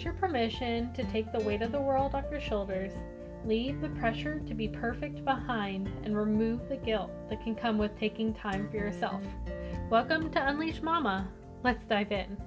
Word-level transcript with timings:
Your 0.00 0.14
permission 0.14 0.90
to 0.94 1.04
take 1.04 1.30
the 1.30 1.40
weight 1.40 1.60
of 1.60 1.72
the 1.72 1.80
world 1.80 2.14
off 2.14 2.24
your 2.30 2.40
shoulders. 2.40 2.94
Leave 3.44 3.82
the 3.82 3.90
pressure 3.90 4.40
to 4.46 4.54
be 4.54 4.66
perfect 4.66 5.22
behind 5.26 5.88
and 6.04 6.16
remove 6.16 6.70
the 6.70 6.78
guilt 6.78 7.10
that 7.28 7.42
can 7.44 7.54
come 7.54 7.76
with 7.76 7.94
taking 7.98 8.32
time 8.32 8.66
for 8.70 8.78
yourself. 8.78 9.22
Welcome 9.90 10.30
to 10.30 10.48
Unleashed 10.48 10.82
Mama. 10.82 11.28
Let's 11.62 11.84
dive 11.84 12.12
in. 12.12 12.38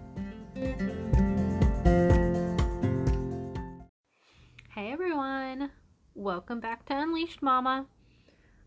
Hey 4.73 4.91
everyone, 4.91 5.69
welcome 6.15 6.59
back 6.59 6.87
to 6.87 6.97
Unleashed 6.97 7.43
Mama. 7.43 7.85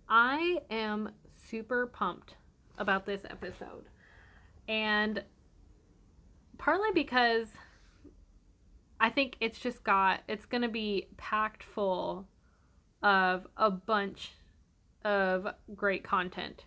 I 0.09 0.61
am 0.71 1.11
super 1.35 1.89
pumped 1.89 2.37
about 2.79 3.05
this 3.05 3.23
episode, 3.29 3.87
and 4.69 5.25
partly 6.57 6.93
because 6.95 7.49
I 9.01 9.11
think 9.11 9.37
it's 9.41 9.59
just 9.59 9.85
got, 9.85 10.21
it's 10.29 10.47
going 10.47 10.63
to 10.63 10.69
be 10.69 11.09
packed 11.17 11.63
full 11.63 12.27
of 13.03 13.47
a 13.57 13.71
bunch 13.71 14.33
of 15.05 15.47
great 15.75 16.03
content. 16.03 16.65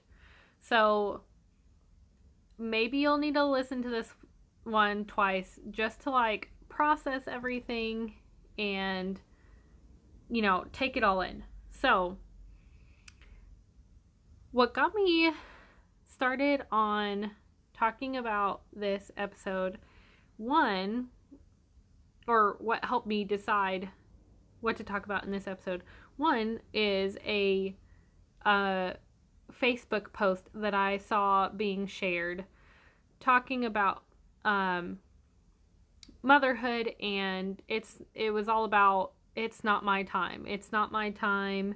So 0.59 1.21
maybe 2.57 2.97
you'll 2.99 3.17
need 3.17 3.33
to 3.33 3.45
listen 3.45 3.81
to 3.83 3.89
this 3.89 4.13
one 4.63 5.05
twice 5.05 5.59
just 5.71 6.01
to 6.01 6.11
like 6.11 6.49
process 6.67 7.23
everything 7.27 8.13
and, 8.57 9.19
you 10.29 10.41
know, 10.41 10.65
take 10.71 10.97
it 10.97 11.03
all 11.03 11.21
in. 11.21 11.43
So, 11.71 12.17
what 14.51 14.73
got 14.73 14.93
me 14.93 15.31
started 16.05 16.63
on 16.71 17.31
talking 17.73 18.17
about 18.17 18.61
this 18.75 19.11
episode, 19.15 19.77
one, 20.37 21.07
or 22.29 22.57
what 22.59 22.85
helped 22.85 23.07
me 23.07 23.23
decide 23.23 23.89
what 24.61 24.77
to 24.77 24.83
talk 24.83 25.03
about 25.05 25.23
in 25.23 25.31
this 25.31 25.47
episode. 25.47 25.83
One 26.17 26.59
is 26.73 27.17
a 27.25 27.75
uh, 28.45 28.91
Facebook 29.51 30.13
post 30.13 30.47
that 30.53 30.75
I 30.75 30.99
saw 30.99 31.49
being 31.49 31.87
shared 31.87 32.45
talking 33.19 33.65
about 33.65 34.03
um, 34.45 34.99
motherhood, 36.21 36.93
and 37.01 37.59
it's 37.67 37.97
it 38.13 38.29
was 38.29 38.47
all 38.47 38.63
about 38.63 39.13
it's 39.35 39.63
not 39.63 39.83
my 39.83 40.03
time. 40.03 40.45
It's 40.47 40.71
not 40.71 40.91
my 40.91 41.09
time 41.09 41.75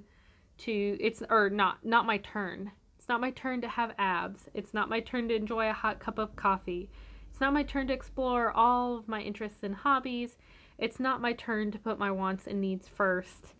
to 0.59 0.97
it's 0.99 1.23
or 1.31 1.49
not 1.49 1.83
not 1.83 2.05
my 2.05 2.17
turn. 2.17 2.71
It's 2.99 3.09
not 3.09 3.19
my 3.19 3.31
turn 3.31 3.61
to 3.61 3.67
have 3.67 3.93
abs. 3.97 4.49
It's 4.53 4.73
not 4.73 4.87
my 4.87 4.99
turn 4.99 5.29
to 5.29 5.35
enjoy 5.35 5.69
a 5.69 5.73
hot 5.73 5.99
cup 5.99 6.19
of 6.19 6.35
coffee. 6.35 6.91
It's 7.33 7.41
not 7.41 7.51
my 7.51 7.63
turn 7.63 7.87
to 7.87 7.93
explore 7.93 8.51
all 8.51 8.95
of 8.95 9.07
my 9.07 9.19
interests 9.19 9.63
and 9.63 9.73
hobbies. 9.73 10.37
It's 10.77 10.99
not 10.99 11.19
my 11.19 11.33
turn 11.33 11.71
to 11.71 11.79
put 11.79 11.97
my 11.97 12.11
wants 12.11 12.45
and 12.45 12.61
needs 12.61 12.87
first. 12.87 13.55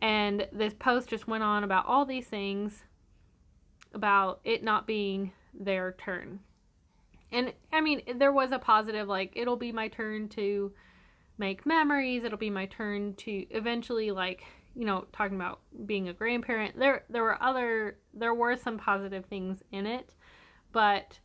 And 0.00 0.48
this 0.52 0.74
post 0.74 1.10
just 1.10 1.28
went 1.28 1.44
on 1.44 1.62
about 1.62 1.86
all 1.86 2.04
these 2.04 2.26
things 2.26 2.82
about 3.94 4.40
it 4.42 4.64
not 4.64 4.88
being 4.88 5.30
their 5.54 5.92
turn. 5.92 6.40
And 7.30 7.52
I 7.72 7.80
mean, 7.80 8.02
there 8.16 8.32
was 8.32 8.50
a 8.50 8.58
positive, 8.58 9.06
like, 9.06 9.34
it'll 9.36 9.54
be 9.54 9.70
my 9.70 9.86
turn 9.86 10.28
to 10.30 10.72
make 11.38 11.64
memories. 11.64 12.24
It'll 12.24 12.36
be 12.36 12.50
my 12.50 12.66
turn 12.66 13.14
to 13.18 13.46
eventually, 13.50 14.10
like, 14.10 14.42
you 14.74 14.84
know, 14.84 15.06
talking 15.12 15.36
about 15.36 15.60
being 15.86 16.08
a 16.08 16.12
grandparent. 16.12 16.76
There, 16.76 17.04
there 17.08 17.22
were 17.22 17.40
other, 17.40 17.98
there 18.12 18.34
were 18.34 18.56
some 18.56 18.78
positive 18.78 19.26
things 19.26 19.62
in 19.70 19.86
it, 19.86 20.12
but 20.72 21.20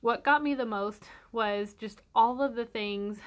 what 0.00 0.24
got 0.24 0.42
me 0.42 0.54
the 0.54 0.66
most 0.66 1.04
was 1.32 1.74
just 1.74 2.00
all 2.14 2.42
of 2.42 2.54
the 2.54 2.64
things 2.64 3.18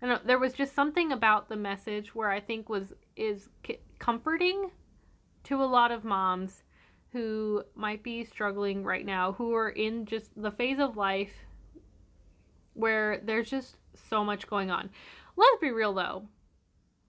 I 0.00 0.06
know, 0.06 0.18
there 0.24 0.38
was 0.38 0.52
just 0.52 0.74
something 0.74 1.10
about 1.10 1.48
the 1.48 1.56
message 1.56 2.14
where 2.14 2.30
I 2.30 2.40
think 2.40 2.68
was 2.68 2.92
is 3.16 3.48
comforting 3.98 4.70
to 5.44 5.62
a 5.62 5.66
lot 5.66 5.90
of 5.90 6.04
moms 6.04 6.62
who 7.10 7.64
might 7.74 8.02
be 8.02 8.24
struggling 8.24 8.84
right 8.84 9.04
now, 9.04 9.32
who 9.32 9.54
are 9.54 9.70
in 9.70 10.06
just 10.06 10.30
the 10.40 10.52
phase 10.52 10.78
of 10.78 10.96
life 10.96 11.32
where 12.74 13.20
there's 13.24 13.50
just 13.50 13.76
so 14.08 14.24
much 14.24 14.46
going 14.46 14.70
on. 14.70 14.90
Let's 15.36 15.60
be 15.60 15.72
real 15.72 15.94
though. 15.94 16.28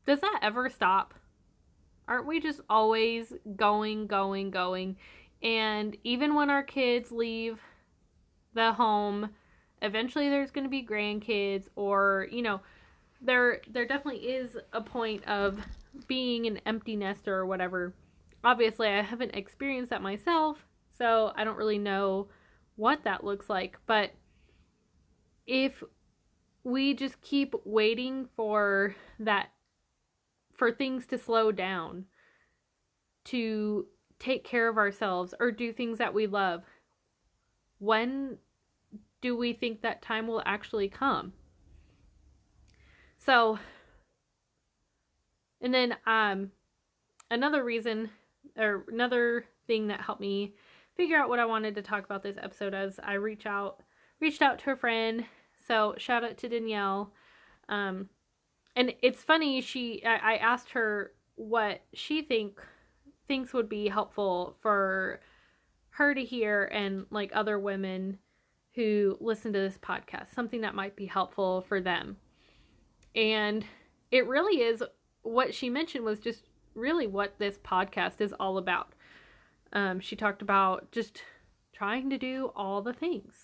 Does 0.08 0.22
that 0.22 0.40
ever 0.42 0.70
stop? 0.70 1.14
Aren't 2.08 2.26
we 2.26 2.40
just 2.40 2.62
always 2.68 3.34
going, 3.56 4.08
going, 4.08 4.50
going? 4.50 4.98
And 5.44 5.96
even 6.04 6.34
when 6.34 6.50
our 6.50 6.64
kids 6.64 7.12
leave 7.12 7.60
the 8.60 8.74
home, 8.74 9.30
eventually 9.82 10.30
there's 10.30 10.52
going 10.52 10.66
to 10.66 10.70
be 10.70 10.86
grandkids 10.86 11.68
or, 11.76 12.28
you 12.32 12.42
know, 12.42 12.62
there 13.22 13.62
there 13.70 13.86
definitely 13.86 14.22
is 14.22 14.58
a 14.72 14.82
point 14.82 15.26
of 15.28 15.60
being 16.08 16.46
an 16.46 16.60
empty 16.66 16.96
nester 16.96 17.36
or 17.36 17.46
whatever. 17.46 17.94
Obviously, 18.44 18.88
I 18.88 19.02
haven't 19.02 19.36
experienced 19.36 19.90
that 19.90 20.02
myself, 20.02 20.66
so 20.98 21.34
I 21.36 21.44
don't 21.44 21.58
really 21.58 21.78
know 21.78 22.28
what 22.76 23.04
that 23.04 23.24
looks 23.24 23.50
like, 23.50 23.78
but 23.86 24.12
if 25.46 25.84
we 26.64 26.94
just 26.94 27.22
keep 27.22 27.56
waiting 27.66 28.28
for 28.36 28.96
that 29.20 29.50
for 30.54 30.72
things 30.72 31.06
to 31.08 31.18
slow 31.18 31.52
down 31.52 32.06
to 33.26 33.88
take 34.20 34.44
care 34.44 34.68
of 34.70 34.78
ourselves 34.78 35.34
or 35.40 35.52
do 35.52 35.72
things 35.72 35.98
that 35.98 36.14
we 36.14 36.28
love 36.28 36.64
when 37.80 38.38
do 39.22 39.36
we 39.36 39.54
think 39.54 39.82
that 39.82 40.02
time 40.02 40.28
will 40.28 40.42
actually 40.46 40.90
come 40.90 41.34
so, 43.20 43.60
and 45.62 45.74
then 45.74 45.96
um, 46.08 46.52
another 47.30 47.64
reason 47.64 48.10
or 48.58 48.86
another 48.88 49.46
thing 49.68 49.88
that 49.88 50.02
helped 50.02 50.22
me 50.22 50.56
figure 50.96 51.18
out 51.18 51.30
what 51.30 51.40
I 51.40 51.46
wanted 51.46 51.76
to 51.76 51.82
talk 51.82 52.06
about 52.06 52.24
this 52.24 52.38
episode 52.42 52.74
as 52.74 53.00
I 53.04 53.14
reach 53.14 53.46
out 53.46 53.82
reached 54.20 54.42
out 54.42 54.60
to 54.60 54.72
a 54.72 54.76
friend. 54.76 55.26
So 55.68 55.96
shout 55.98 56.24
out 56.24 56.38
to 56.40 56.50
Danielle. 56.50 57.14
Um, 57.68 58.10
and 58.76 58.94
it's 59.02 59.22
funny. 59.22 59.62
She 59.62 60.04
I, 60.06 60.34
I 60.34 60.38
asked 60.38 60.72
her 60.72 61.12
what 61.36 61.82
she 61.94 62.22
think 62.22 62.60
thinks 63.28 63.54
would 63.54 63.70
be 63.70 63.90
helpful 63.90 64.56
for 64.62 65.20
her 65.92 66.16
to 66.16 66.24
hear 66.24 66.64
and 66.66 67.06
like 67.12 67.32
other 67.34 67.60
women 67.60 68.18
who 68.76 69.18
listen 69.20 69.52
to 69.54 69.60
this 69.60 69.78
podcast 69.78 70.34
something 70.34 70.62
that 70.62 70.76
might 70.76 70.96
be 70.96 71.06
helpful 71.06 71.62
for 71.68 71.82
them 71.82 72.18
and 73.16 73.66
it 74.12 74.28
really 74.28 74.62
is 74.62 74.84
what 75.22 75.54
she 75.54 75.70
mentioned 75.70 76.04
was 76.04 76.20
just 76.20 76.44
really 76.76 77.08
what 77.08 77.38
this 77.38 77.58
podcast 77.60 78.22
is 78.22 78.34
all 78.40 78.58
about. 78.58 78.94
Um, 79.74 80.00
she 80.00 80.16
talked 80.16 80.42
about 80.42 80.92
just 80.92 81.22
trying 81.74 82.10
to 82.10 82.18
do 82.18 82.52
all 82.56 82.82
the 82.82 82.94
things 82.94 83.36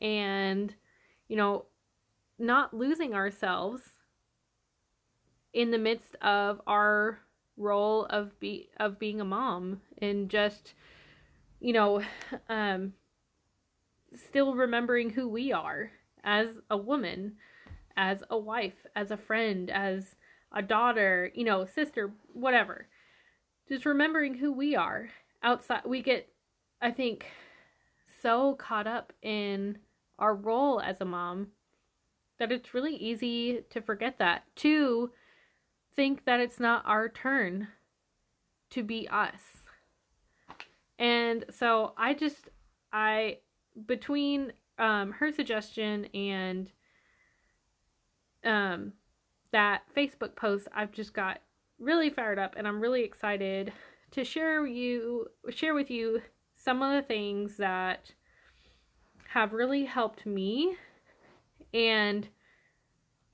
and, 0.00 0.74
you 1.28 1.36
know, 1.36 1.66
not 2.38 2.74
losing 2.74 3.14
ourselves 3.14 3.82
in 5.52 5.70
the 5.70 5.78
midst 5.78 6.14
of 6.16 6.60
our 6.66 7.20
role 7.56 8.06
of 8.06 8.38
be 8.40 8.70
of 8.78 8.98
being 8.98 9.20
a 9.20 9.24
mom 9.24 9.82
and 9.98 10.30
just 10.30 10.72
you 11.60 11.70
know 11.70 12.02
um 12.48 12.94
still 14.14 14.54
remembering 14.54 15.10
who 15.10 15.28
we 15.28 15.52
are 15.52 15.90
as 16.24 16.48
a 16.70 16.76
woman 16.76 17.36
as 17.96 18.22
a 18.30 18.38
wife, 18.38 18.86
as 18.96 19.10
a 19.10 19.16
friend, 19.16 19.70
as 19.70 20.16
a 20.52 20.62
daughter, 20.62 21.30
you 21.34 21.44
know, 21.44 21.64
sister, 21.64 22.12
whatever. 22.32 22.88
Just 23.68 23.86
remembering 23.86 24.34
who 24.34 24.52
we 24.52 24.74
are 24.74 25.08
outside. 25.42 25.82
We 25.84 26.02
get, 26.02 26.28
I 26.80 26.90
think, 26.90 27.26
so 28.22 28.54
caught 28.54 28.86
up 28.86 29.12
in 29.22 29.78
our 30.18 30.34
role 30.34 30.80
as 30.80 31.00
a 31.00 31.06
mom 31.06 31.48
that 32.38 32.52
it's 32.52 32.74
really 32.74 32.94
easy 32.96 33.64
to 33.70 33.80
forget 33.80 34.18
that. 34.18 34.44
To 34.56 35.10
think 35.94 36.24
that 36.24 36.40
it's 36.40 36.60
not 36.60 36.84
our 36.86 37.08
turn 37.08 37.68
to 38.70 38.82
be 38.82 39.08
us. 39.08 39.40
And 40.98 41.44
so 41.50 41.92
I 41.96 42.14
just, 42.14 42.48
I, 42.92 43.38
between 43.86 44.52
um, 44.78 45.12
her 45.12 45.32
suggestion 45.32 46.06
and 46.14 46.70
um, 48.44 48.92
that 49.52 49.82
Facebook 49.96 50.34
post, 50.34 50.68
I've 50.74 50.92
just 50.92 51.14
got 51.14 51.40
really 51.78 52.10
fired 52.10 52.38
up 52.38 52.54
and 52.56 52.66
I'm 52.66 52.80
really 52.80 53.02
excited 53.02 53.72
to 54.12 54.24
share 54.24 54.66
you 54.66 55.26
share 55.50 55.74
with 55.74 55.90
you 55.90 56.22
some 56.54 56.82
of 56.82 56.94
the 56.94 57.06
things 57.06 57.56
that 57.56 58.12
have 59.28 59.52
really 59.52 59.84
helped 59.84 60.26
me 60.26 60.76
and 61.72 62.28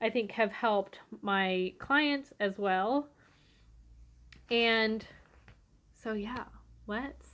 I 0.01 0.09
think 0.09 0.31
have 0.31 0.51
helped 0.51 0.99
my 1.21 1.73
clients 1.77 2.31
as 2.39 2.57
well. 2.57 3.07
And 4.49 5.05
so 5.93 6.13
yeah, 6.13 6.45
let's 6.87 7.27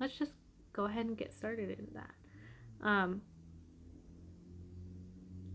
let's 0.00 0.18
just 0.18 0.32
go 0.76 0.84
ahead 0.84 1.06
and 1.06 1.16
get 1.16 1.32
started 1.32 1.70
in 1.70 1.88
that. 1.94 2.86
Um 2.86 3.22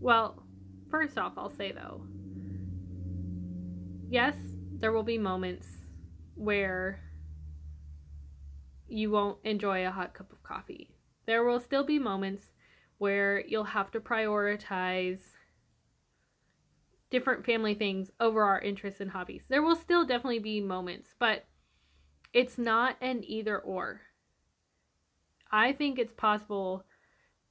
well, 0.00 0.42
first 0.90 1.16
off, 1.16 1.34
I'll 1.36 1.54
say 1.54 1.70
though, 1.70 2.02
yes, 4.10 4.34
there 4.80 4.90
will 4.90 5.04
be 5.04 5.16
moments 5.16 5.68
where 6.34 7.00
you 8.88 9.10
won't 9.10 9.38
enjoy 9.44 9.86
a 9.86 9.92
hot 9.92 10.12
cup 10.12 10.32
of 10.32 10.42
coffee. 10.42 10.90
There 11.24 11.44
will 11.44 11.60
still 11.60 11.84
be 11.84 12.00
moments 12.00 12.50
where 12.98 13.40
you'll 13.46 13.64
have 13.64 13.90
to 13.92 14.00
prioritize 14.00 15.20
different 17.10 17.44
family 17.46 17.74
things 17.74 18.10
over 18.18 18.42
our 18.42 18.60
interests 18.60 19.00
and 19.00 19.10
hobbies. 19.10 19.44
There 19.48 19.62
will 19.62 19.76
still 19.76 20.04
definitely 20.04 20.40
be 20.40 20.60
moments, 20.60 21.14
but 21.18 21.44
it's 22.32 22.58
not 22.58 22.96
an 23.00 23.22
either 23.24 23.58
or. 23.58 24.00
I 25.52 25.72
think 25.72 25.98
it's 25.98 26.14
possible 26.14 26.84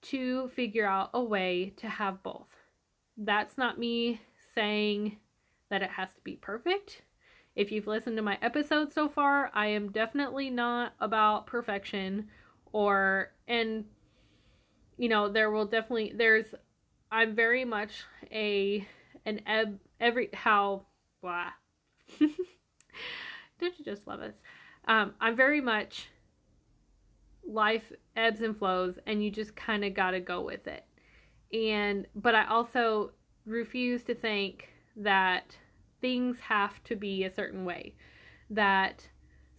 to 0.03 0.49
figure 0.49 0.87
out 0.87 1.11
a 1.13 1.23
way 1.23 1.73
to 1.77 1.87
have 1.87 2.23
both. 2.23 2.49
That's 3.17 3.57
not 3.57 3.77
me 3.77 4.19
saying 4.55 5.17
that 5.69 5.83
it 5.83 5.91
has 5.91 6.13
to 6.15 6.21
be 6.21 6.35
perfect. 6.35 7.03
If 7.55 7.71
you've 7.71 7.87
listened 7.87 8.17
to 8.17 8.23
my 8.23 8.37
episode 8.41 8.91
so 8.91 9.07
far, 9.07 9.51
I 9.53 9.67
am 9.67 9.91
definitely 9.91 10.49
not 10.49 10.93
about 10.99 11.45
perfection 11.45 12.29
or 12.71 13.31
and 13.47 13.85
you 14.97 15.09
know, 15.09 15.29
there 15.29 15.51
will 15.51 15.65
definitely 15.65 16.13
there's 16.15 16.53
I'm 17.11 17.35
very 17.35 17.65
much 17.65 18.03
a 18.31 18.87
an 19.25 19.41
ebb 19.45 19.79
every 19.99 20.29
how 20.33 20.85
blah. 21.21 21.49
Don't 22.19 23.77
you 23.77 23.85
just 23.85 24.07
love 24.07 24.21
us? 24.21 24.33
Um, 24.87 25.13
I'm 25.19 25.35
very 25.35 25.61
much 25.61 26.07
life 27.47 27.91
ebbs 28.15 28.41
and 28.41 28.57
flows 28.57 28.99
and 29.05 29.23
you 29.23 29.31
just 29.31 29.55
kind 29.55 29.83
of 29.83 29.93
got 29.93 30.11
to 30.11 30.19
go 30.19 30.41
with 30.41 30.67
it. 30.67 30.85
And 31.53 32.07
but 32.15 32.35
I 32.35 32.45
also 32.45 33.11
refuse 33.45 34.03
to 34.03 34.15
think 34.15 34.69
that 34.95 35.57
things 35.99 36.39
have 36.39 36.83
to 36.85 36.95
be 36.95 37.23
a 37.23 37.33
certain 37.33 37.65
way. 37.65 37.95
That 38.49 39.07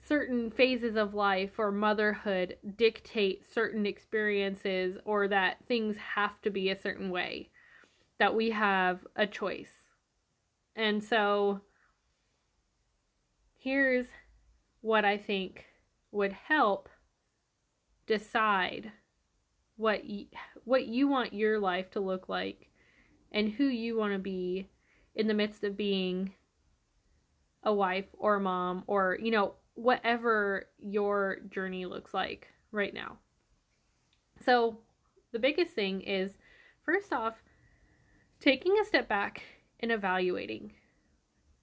certain 0.04 0.50
phases 0.50 0.96
of 0.96 1.14
life 1.14 1.58
or 1.58 1.70
motherhood 1.70 2.56
dictate 2.76 3.44
certain 3.52 3.86
experiences 3.86 4.98
or 5.04 5.28
that 5.28 5.58
things 5.68 5.96
have 5.96 6.40
to 6.42 6.50
be 6.50 6.70
a 6.70 6.80
certain 6.80 7.10
way. 7.10 7.50
That 8.18 8.34
we 8.34 8.50
have 8.50 9.06
a 9.16 9.26
choice. 9.26 9.72
And 10.74 11.02
so 11.02 11.60
here's 13.56 14.06
what 14.80 15.04
I 15.04 15.16
think 15.16 15.66
would 16.10 16.32
help 16.32 16.88
decide 18.06 18.92
what 19.76 20.04
you, 20.04 20.26
what 20.64 20.86
you 20.86 21.08
want 21.08 21.32
your 21.32 21.58
life 21.58 21.90
to 21.90 22.00
look 22.00 22.28
like 22.28 22.68
and 23.32 23.50
who 23.50 23.64
you 23.64 23.96
want 23.96 24.12
to 24.12 24.18
be 24.18 24.68
in 25.14 25.26
the 25.26 25.34
midst 25.34 25.64
of 25.64 25.76
being 25.76 26.32
a 27.64 27.72
wife 27.72 28.06
or 28.18 28.36
a 28.36 28.40
mom 28.40 28.82
or 28.86 29.18
you 29.20 29.30
know 29.30 29.54
whatever 29.74 30.66
your 30.78 31.38
journey 31.48 31.86
looks 31.86 32.12
like 32.12 32.48
right 32.72 32.92
now. 32.92 33.18
So, 34.44 34.78
the 35.32 35.38
biggest 35.38 35.72
thing 35.72 36.02
is 36.02 36.36
first 36.84 37.12
off 37.12 37.42
taking 38.40 38.78
a 38.78 38.84
step 38.84 39.08
back 39.08 39.42
and 39.80 39.90
evaluating. 39.92 40.72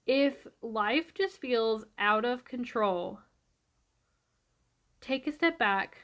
If 0.06 0.46
life 0.62 1.14
just 1.14 1.40
feels 1.40 1.84
out 1.98 2.24
of 2.24 2.44
control, 2.44 3.20
take 5.00 5.26
a 5.26 5.32
step 5.32 5.58
back 5.58 5.98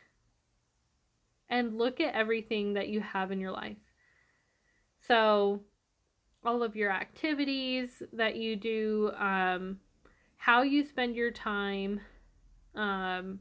and 1.48 1.78
look 1.78 2.00
at 2.00 2.14
everything 2.14 2.74
that 2.74 2.88
you 2.88 3.00
have 3.00 3.30
in 3.30 3.40
your 3.40 3.52
life. 3.52 3.76
So, 5.06 5.62
all 6.44 6.62
of 6.62 6.76
your 6.76 6.90
activities 6.90 8.02
that 8.12 8.36
you 8.36 8.56
do, 8.56 9.12
um, 9.18 9.78
how 10.36 10.62
you 10.62 10.84
spend 10.84 11.16
your 11.16 11.30
time, 11.30 12.00
um, 12.74 13.40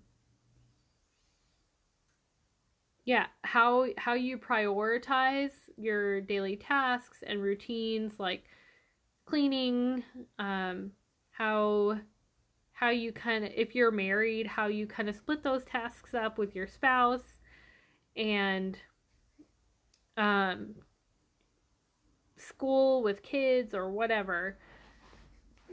yeah, 3.05 3.27
how 3.43 3.87
how 3.97 4.13
you 4.13 4.37
prioritize 4.37 5.51
your 5.77 6.21
daily 6.21 6.55
tasks 6.55 7.23
and 7.25 7.41
routines, 7.41 8.19
like 8.19 8.45
cleaning, 9.25 10.03
um, 10.39 10.91
how 11.31 11.99
how 12.73 12.89
you 12.89 13.11
kind 13.11 13.45
of 13.45 13.51
if 13.55 13.75
you're 13.75 13.91
married, 13.91 14.47
how 14.47 14.67
you 14.67 14.87
kind 14.87 15.09
of 15.09 15.15
split 15.15 15.43
those 15.43 15.65
tasks 15.65 16.13
up 16.13 16.37
with 16.37 16.55
your 16.55 16.67
spouse 16.67 17.34
and 18.15 18.77
um, 20.17 20.75
school 22.37 23.03
with 23.03 23.21
kids 23.21 23.73
or 23.73 23.89
whatever, 23.89 24.57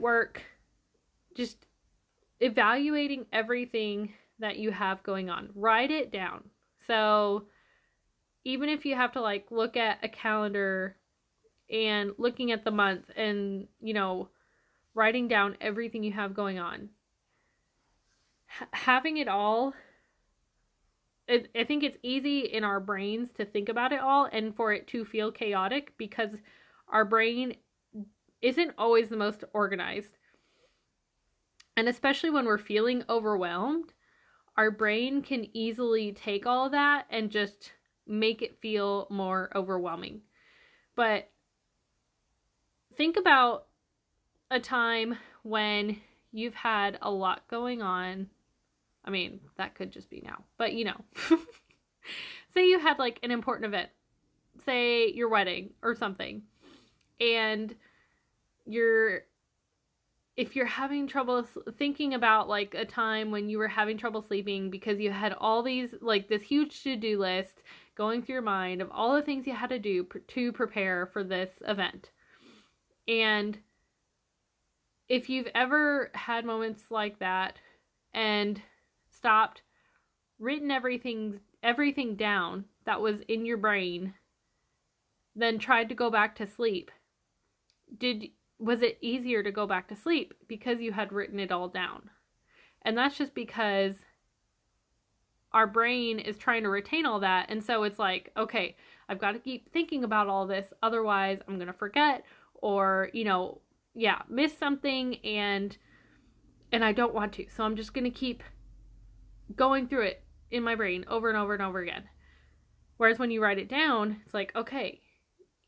work, 0.00 0.42
just 1.36 1.66
evaluating 2.40 3.26
everything 3.32 4.12
that 4.38 4.58
you 4.58 4.70
have 4.70 5.02
going 5.02 5.30
on. 5.30 5.50
Write 5.54 5.90
it 5.90 6.10
down. 6.10 6.42
So 6.86 7.46
even 8.44 8.68
if 8.68 8.84
you 8.84 8.96
have 8.96 9.12
to 9.12 9.20
like 9.20 9.46
look 9.50 9.76
at 9.76 9.98
a 10.02 10.08
calendar 10.08 10.96
and 11.70 12.12
looking 12.18 12.50
at 12.50 12.64
the 12.64 12.70
month 12.70 13.04
and, 13.16 13.68
you 13.80 13.94
know, 13.94 14.28
writing 14.94 15.28
down 15.28 15.56
everything 15.60 16.02
you 16.02 16.12
have 16.12 16.34
going 16.34 16.58
on, 16.58 16.88
H- 18.60 18.68
having 18.72 19.18
it 19.18 19.28
all 19.28 19.72
I 21.28 21.64
think 21.64 21.82
it's 21.82 21.98
easy 22.02 22.40
in 22.40 22.64
our 22.64 22.80
brains 22.80 23.30
to 23.32 23.44
think 23.44 23.68
about 23.68 23.92
it 23.92 24.00
all 24.00 24.28
and 24.30 24.54
for 24.54 24.72
it 24.72 24.86
to 24.88 25.04
feel 25.04 25.30
chaotic 25.30 25.94
because 25.96 26.30
our 26.88 27.04
brain 27.04 27.54
isn't 28.42 28.74
always 28.76 29.08
the 29.08 29.16
most 29.16 29.44
organized. 29.52 30.18
And 31.76 31.88
especially 31.88 32.30
when 32.30 32.44
we're 32.44 32.58
feeling 32.58 33.04
overwhelmed, 33.08 33.92
our 34.56 34.70
brain 34.70 35.22
can 35.22 35.46
easily 35.56 36.12
take 36.12 36.44
all 36.44 36.68
that 36.70 37.06
and 37.08 37.30
just 37.30 37.72
make 38.06 38.42
it 38.42 38.60
feel 38.60 39.06
more 39.08 39.50
overwhelming. 39.54 40.22
But 40.94 41.30
think 42.96 43.16
about 43.16 43.66
a 44.50 44.60
time 44.60 45.16
when 45.42 46.00
you've 46.32 46.54
had 46.54 46.98
a 47.00 47.10
lot 47.10 47.48
going 47.48 47.80
on 47.80 48.28
I 49.04 49.10
mean, 49.10 49.40
that 49.56 49.74
could 49.74 49.90
just 49.90 50.08
be 50.10 50.22
now, 50.24 50.44
but 50.58 50.72
you 50.72 50.84
know. 50.84 51.04
say 52.54 52.68
you 52.68 52.78
had 52.78 52.98
like 52.98 53.18
an 53.22 53.30
important 53.30 53.66
event, 53.66 53.90
say 54.64 55.10
your 55.10 55.28
wedding 55.28 55.70
or 55.82 55.94
something, 55.94 56.42
and 57.20 57.74
you're 58.66 59.22
if 60.36 60.56
you're 60.56 60.64
having 60.64 61.06
trouble 61.06 61.46
thinking 61.76 62.14
about 62.14 62.48
like 62.48 62.74
a 62.74 62.86
time 62.86 63.30
when 63.30 63.50
you 63.50 63.58
were 63.58 63.68
having 63.68 63.98
trouble 63.98 64.22
sleeping 64.22 64.70
because 64.70 64.98
you 64.98 65.10
had 65.10 65.34
all 65.34 65.62
these 65.62 65.94
like 66.00 66.28
this 66.28 66.42
huge 66.42 66.82
to-do 66.82 67.18
list 67.18 67.62
going 67.94 68.22
through 68.22 68.34
your 68.34 68.42
mind 68.42 68.80
of 68.80 68.90
all 68.90 69.14
the 69.14 69.22
things 69.22 69.46
you 69.46 69.52
had 69.52 69.68
to 69.68 69.78
do 69.78 70.04
pr- 70.04 70.18
to 70.18 70.50
prepare 70.52 71.06
for 71.12 71.22
this 71.22 71.50
event. 71.66 72.10
And 73.06 73.58
if 75.08 75.28
you've 75.28 75.48
ever 75.54 76.10
had 76.14 76.46
moments 76.46 76.84
like 76.90 77.18
that 77.18 77.58
and 78.14 78.62
stopped, 79.22 79.62
written 80.40 80.72
everything 80.72 81.38
everything 81.62 82.16
down 82.16 82.64
that 82.84 83.00
was 83.00 83.20
in 83.28 83.46
your 83.46 83.56
brain, 83.56 84.14
then 85.36 85.60
tried 85.60 85.88
to 85.88 85.94
go 85.94 86.10
back 86.10 86.34
to 86.34 86.46
sleep, 86.46 86.90
did 87.96 88.26
was 88.58 88.82
it 88.82 88.98
easier 89.00 89.42
to 89.44 89.52
go 89.52 89.64
back 89.64 89.88
to 89.88 89.96
sleep 89.96 90.34
because 90.48 90.80
you 90.80 90.92
had 90.92 91.12
written 91.12 91.38
it 91.38 91.52
all 91.52 91.68
down? 91.68 92.10
And 92.82 92.98
that's 92.98 93.16
just 93.16 93.32
because 93.32 93.94
our 95.52 95.68
brain 95.68 96.18
is 96.18 96.36
trying 96.36 96.64
to 96.64 96.68
retain 96.68 97.06
all 97.06 97.20
that. 97.20 97.46
And 97.48 97.62
so 97.62 97.84
it's 97.84 97.98
like, 97.98 98.32
okay, 98.36 98.76
I've 99.08 99.20
got 99.20 99.32
to 99.32 99.38
keep 99.38 99.72
thinking 99.72 100.02
about 100.02 100.28
all 100.28 100.46
this. 100.46 100.72
Otherwise, 100.82 101.40
I'm 101.46 101.56
going 101.56 101.66
to 101.68 101.72
forget 101.72 102.24
or, 102.54 103.08
you 103.12 103.24
know, 103.24 103.60
yeah, 103.94 104.22
miss 104.28 104.56
something 104.56 105.16
and 105.24 105.76
and 106.72 106.84
I 106.84 106.92
don't 106.92 107.14
want 107.14 107.34
to. 107.34 107.46
So 107.54 107.64
I'm 107.64 107.76
just 107.76 107.92
going 107.92 108.04
to 108.04 108.10
keep 108.10 108.42
going 109.56 109.88
through 109.88 110.02
it 110.02 110.24
in 110.50 110.62
my 110.62 110.74
brain 110.74 111.04
over 111.08 111.28
and 111.28 111.38
over 111.38 111.54
and 111.54 111.62
over 111.62 111.80
again. 111.80 112.04
Whereas 112.96 113.18
when 113.18 113.30
you 113.30 113.42
write 113.42 113.58
it 113.58 113.68
down, 113.68 114.20
it's 114.24 114.34
like, 114.34 114.54
okay, 114.54 115.00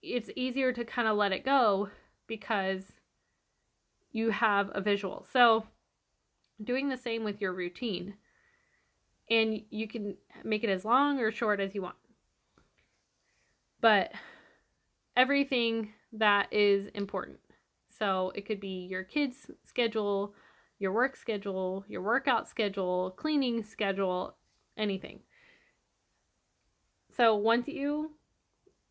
it's 0.02 0.30
easier 0.36 0.72
to 0.72 0.84
kind 0.84 1.08
of 1.08 1.16
let 1.16 1.32
it 1.32 1.44
go 1.44 1.88
because 2.26 2.92
you 4.12 4.30
have 4.30 4.70
a 4.74 4.80
visual. 4.80 5.26
So, 5.32 5.66
doing 6.62 6.88
the 6.88 6.96
same 6.96 7.24
with 7.24 7.40
your 7.40 7.52
routine. 7.52 8.14
And 9.30 9.62
you 9.70 9.88
can 9.88 10.16
make 10.44 10.62
it 10.62 10.70
as 10.70 10.84
long 10.84 11.18
or 11.18 11.32
short 11.32 11.58
as 11.58 11.74
you 11.74 11.82
want. 11.82 11.96
But 13.80 14.12
everything 15.16 15.94
that 16.12 16.52
is 16.52 16.86
important. 16.94 17.40
So, 17.88 18.32
it 18.34 18.46
could 18.46 18.60
be 18.60 18.86
your 18.88 19.02
kids' 19.02 19.50
schedule, 19.64 20.34
your 20.84 20.92
work 20.92 21.16
schedule, 21.16 21.82
your 21.88 22.02
workout 22.02 22.46
schedule, 22.46 23.10
cleaning 23.16 23.64
schedule, 23.64 24.36
anything. 24.76 25.20
So 27.16 27.34
once 27.34 27.66
you 27.68 28.10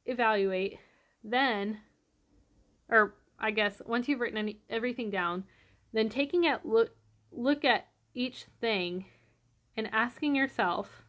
evaluate, 0.08 0.80
then 1.24 1.82
or 2.90 3.14
I 3.38 3.52
guess 3.52 3.80
once 3.86 4.08
you've 4.08 4.22
written 4.22 4.40
any, 4.40 4.58
everything 4.72 5.12
down, 5.12 5.44
then 5.94 6.10
taking 6.10 6.46
a 6.46 6.60
look 6.64 6.96
look 7.32 7.64
at 7.64 7.86
each 8.16 8.46
thing 8.60 9.06
and 9.78 9.88
asking 9.92 10.36
yourself, 10.36 11.04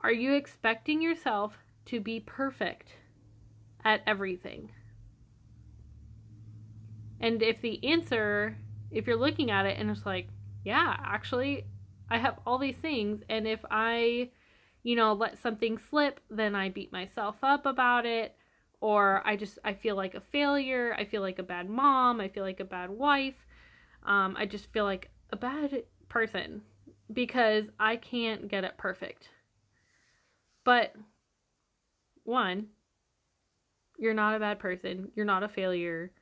are 0.00 0.12
you 0.12 0.34
expecting 0.34 1.00
yourself 1.00 1.56
to 1.86 2.00
be 2.00 2.20
perfect 2.20 2.96
at 3.82 4.02
everything? 4.06 4.72
And 7.18 7.42
if 7.42 7.62
the 7.62 7.82
answer, 7.82 8.58
if 8.92 9.06
you're 9.06 9.16
looking 9.16 9.50
at 9.50 9.66
it 9.66 9.78
and 9.78 9.90
it's 9.90 10.06
like, 10.06 10.28
yeah, 10.64 10.96
actually, 11.04 11.64
I 12.10 12.18
have 12.18 12.38
all 12.46 12.58
these 12.58 12.76
things, 12.76 13.22
and 13.28 13.46
if 13.46 13.60
I, 13.70 14.30
you 14.82 14.96
know, 14.96 15.12
let 15.12 15.38
something 15.38 15.78
slip, 15.78 16.20
then 16.30 16.54
I 16.54 16.68
beat 16.68 16.92
myself 16.92 17.36
up 17.42 17.66
about 17.66 18.06
it, 18.06 18.36
or 18.80 19.22
I 19.24 19.36
just 19.36 19.58
I 19.64 19.74
feel 19.74 19.96
like 19.96 20.14
a 20.14 20.20
failure, 20.20 20.94
I 20.98 21.04
feel 21.04 21.22
like 21.22 21.38
a 21.38 21.44
bad 21.44 21.68
mom, 21.68 22.20
I 22.20 22.28
feel 22.28 22.44
like 22.44 22.60
a 22.60 22.64
bad 22.64 22.90
wife, 22.90 23.46
um, 24.04 24.36
I 24.38 24.46
just 24.46 24.72
feel 24.72 24.84
like 24.84 25.10
a 25.30 25.36
bad 25.36 25.84
person 26.08 26.62
because 27.12 27.64
I 27.80 27.96
can't 27.96 28.48
get 28.48 28.64
it 28.64 28.76
perfect. 28.76 29.28
But 30.64 30.94
one, 32.24 32.68
you're 33.98 34.14
not 34.14 34.34
a 34.34 34.40
bad 34.40 34.58
person, 34.58 35.10
you're 35.14 35.26
not 35.26 35.42
a 35.42 35.48
failure. 35.48 36.12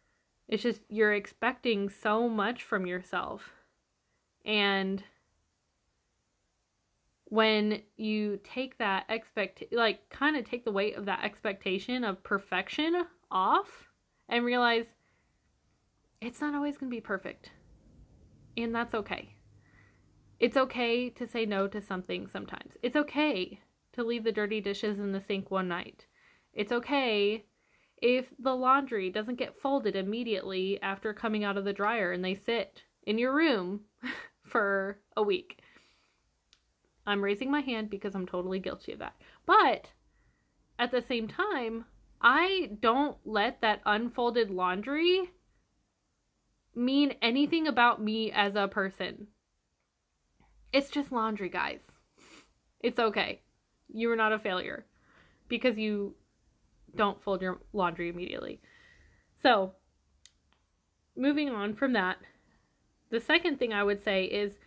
It's 0.50 0.64
just 0.64 0.80
you're 0.88 1.14
expecting 1.14 1.88
so 1.88 2.28
much 2.28 2.64
from 2.64 2.84
yourself. 2.84 3.52
And 4.44 5.02
when 7.26 7.82
you 7.96 8.40
take 8.42 8.76
that 8.78 9.04
expect 9.08 9.62
like 9.70 10.10
kind 10.10 10.36
of 10.36 10.44
take 10.44 10.64
the 10.64 10.72
weight 10.72 10.96
of 10.96 11.04
that 11.04 11.24
expectation 11.24 12.02
of 12.02 12.20
perfection 12.24 13.04
off 13.30 13.88
and 14.28 14.44
realize 14.44 14.86
it's 16.20 16.40
not 16.40 16.56
always 16.56 16.76
going 16.76 16.90
to 16.90 16.96
be 16.96 17.00
perfect. 17.00 17.50
And 18.56 18.74
that's 18.74 18.94
okay. 18.94 19.36
It's 20.40 20.56
okay 20.56 21.10
to 21.10 21.28
say 21.28 21.46
no 21.46 21.68
to 21.68 21.80
something 21.80 22.26
sometimes. 22.26 22.72
It's 22.82 22.96
okay 22.96 23.60
to 23.92 24.02
leave 24.02 24.24
the 24.24 24.32
dirty 24.32 24.60
dishes 24.60 24.98
in 24.98 25.12
the 25.12 25.20
sink 25.20 25.52
one 25.52 25.68
night. 25.68 26.06
It's 26.52 26.72
okay 26.72 27.44
if 28.00 28.26
the 28.38 28.54
laundry 28.54 29.10
doesn't 29.10 29.38
get 29.38 29.60
folded 29.60 29.96
immediately 29.96 30.80
after 30.82 31.12
coming 31.12 31.44
out 31.44 31.56
of 31.56 31.64
the 31.64 31.72
dryer 31.72 32.12
and 32.12 32.24
they 32.24 32.34
sit 32.34 32.82
in 33.04 33.18
your 33.18 33.34
room 33.34 33.80
for 34.44 34.98
a 35.16 35.22
week. 35.22 35.60
I'm 37.06 37.22
raising 37.22 37.50
my 37.50 37.60
hand 37.60 37.90
because 37.90 38.14
I'm 38.14 38.26
totally 38.26 38.58
guilty 38.58 38.92
of 38.92 39.00
that. 39.00 39.14
But 39.46 39.90
at 40.78 40.90
the 40.90 41.02
same 41.02 41.28
time, 41.28 41.84
I 42.20 42.70
don't 42.80 43.16
let 43.24 43.60
that 43.62 43.80
unfolded 43.84 44.50
laundry 44.50 45.30
mean 46.74 47.14
anything 47.20 47.66
about 47.66 48.02
me 48.02 48.30
as 48.30 48.54
a 48.54 48.68
person. 48.68 49.26
It's 50.72 50.90
just 50.90 51.10
laundry, 51.10 51.48
guys. 51.48 51.80
It's 52.80 52.98
okay. 52.98 53.40
You 53.92 54.10
are 54.10 54.16
not 54.16 54.32
a 54.32 54.38
failure 54.38 54.86
because 55.48 55.76
you 55.76 56.14
don't 56.96 57.22
fold 57.22 57.42
your 57.42 57.60
laundry 57.72 58.08
immediately. 58.08 58.60
So, 59.42 59.72
moving 61.16 61.50
on 61.50 61.74
from 61.74 61.92
that, 61.94 62.18
the 63.10 63.20
second 63.20 63.58
thing 63.58 63.72
I 63.72 63.84
would 63.84 64.02
say 64.02 64.24
is 64.24 64.58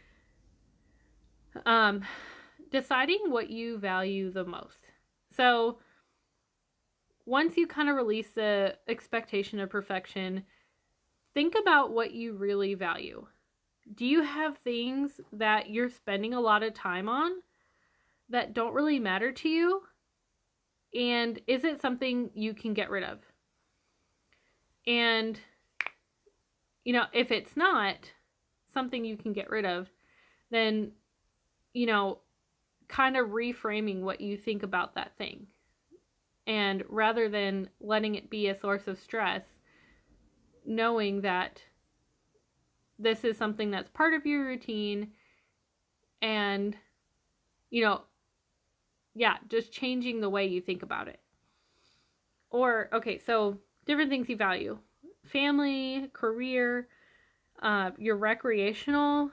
um, 1.65 2.03
deciding 2.71 3.29
what 3.29 3.49
you 3.49 3.77
value 3.77 4.31
the 4.31 4.45
most. 4.45 4.79
So, 5.35 5.79
once 7.25 7.55
you 7.55 7.67
kind 7.67 7.89
of 7.89 7.95
release 7.95 8.29
the 8.29 8.75
expectation 8.87 9.59
of 9.59 9.69
perfection, 9.69 10.43
think 11.33 11.55
about 11.59 11.91
what 11.91 12.13
you 12.13 12.33
really 12.33 12.73
value. 12.73 13.25
Do 13.95 14.05
you 14.05 14.23
have 14.23 14.57
things 14.57 15.21
that 15.31 15.69
you're 15.69 15.89
spending 15.89 16.33
a 16.33 16.41
lot 16.41 16.63
of 16.63 16.73
time 16.73 17.07
on 17.07 17.31
that 18.29 18.53
don't 18.53 18.73
really 18.73 18.99
matter 18.99 19.31
to 19.31 19.49
you? 19.49 19.83
And 20.93 21.39
is 21.47 21.63
it 21.63 21.81
something 21.81 22.29
you 22.35 22.53
can 22.53 22.73
get 22.73 22.89
rid 22.89 23.03
of? 23.03 23.19
And, 24.85 25.39
you 26.83 26.93
know, 26.93 27.05
if 27.13 27.31
it's 27.31 27.57
not 27.57 28.11
something 28.73 29.03
you 29.05 29.17
can 29.17 29.33
get 29.33 29.49
rid 29.49 29.65
of, 29.65 29.89
then, 30.51 30.91
you 31.73 31.85
know, 31.85 32.19
kind 32.87 33.17
of 33.17 33.29
reframing 33.29 34.01
what 34.01 34.21
you 34.21 34.37
think 34.37 34.61
about 34.61 34.95
that 34.95 35.17
thing. 35.17 35.47
And 36.45 36.83
rather 36.89 37.29
than 37.29 37.69
letting 37.79 38.15
it 38.15 38.29
be 38.29 38.47
a 38.47 38.59
source 38.59 38.87
of 38.87 38.99
stress, 38.99 39.43
knowing 40.65 41.21
that 41.21 41.61
this 42.99 43.23
is 43.23 43.37
something 43.37 43.71
that's 43.71 43.89
part 43.89 44.13
of 44.13 44.25
your 44.25 44.45
routine 44.45 45.11
and 46.21 46.77
you 47.69 47.83
know 47.83 48.01
yeah 49.15 49.37
just 49.49 49.71
changing 49.71 50.21
the 50.21 50.29
way 50.29 50.45
you 50.45 50.61
think 50.61 50.83
about 50.83 51.07
it. 51.07 51.19
Or 52.49 52.89
okay 52.93 53.17
so 53.17 53.57
different 53.85 54.09
things 54.09 54.29
you 54.29 54.37
value. 54.37 54.77
Family 55.25 56.09
career 56.13 56.87
uh, 57.61 57.91
your 57.97 58.17
recreational 58.17 59.31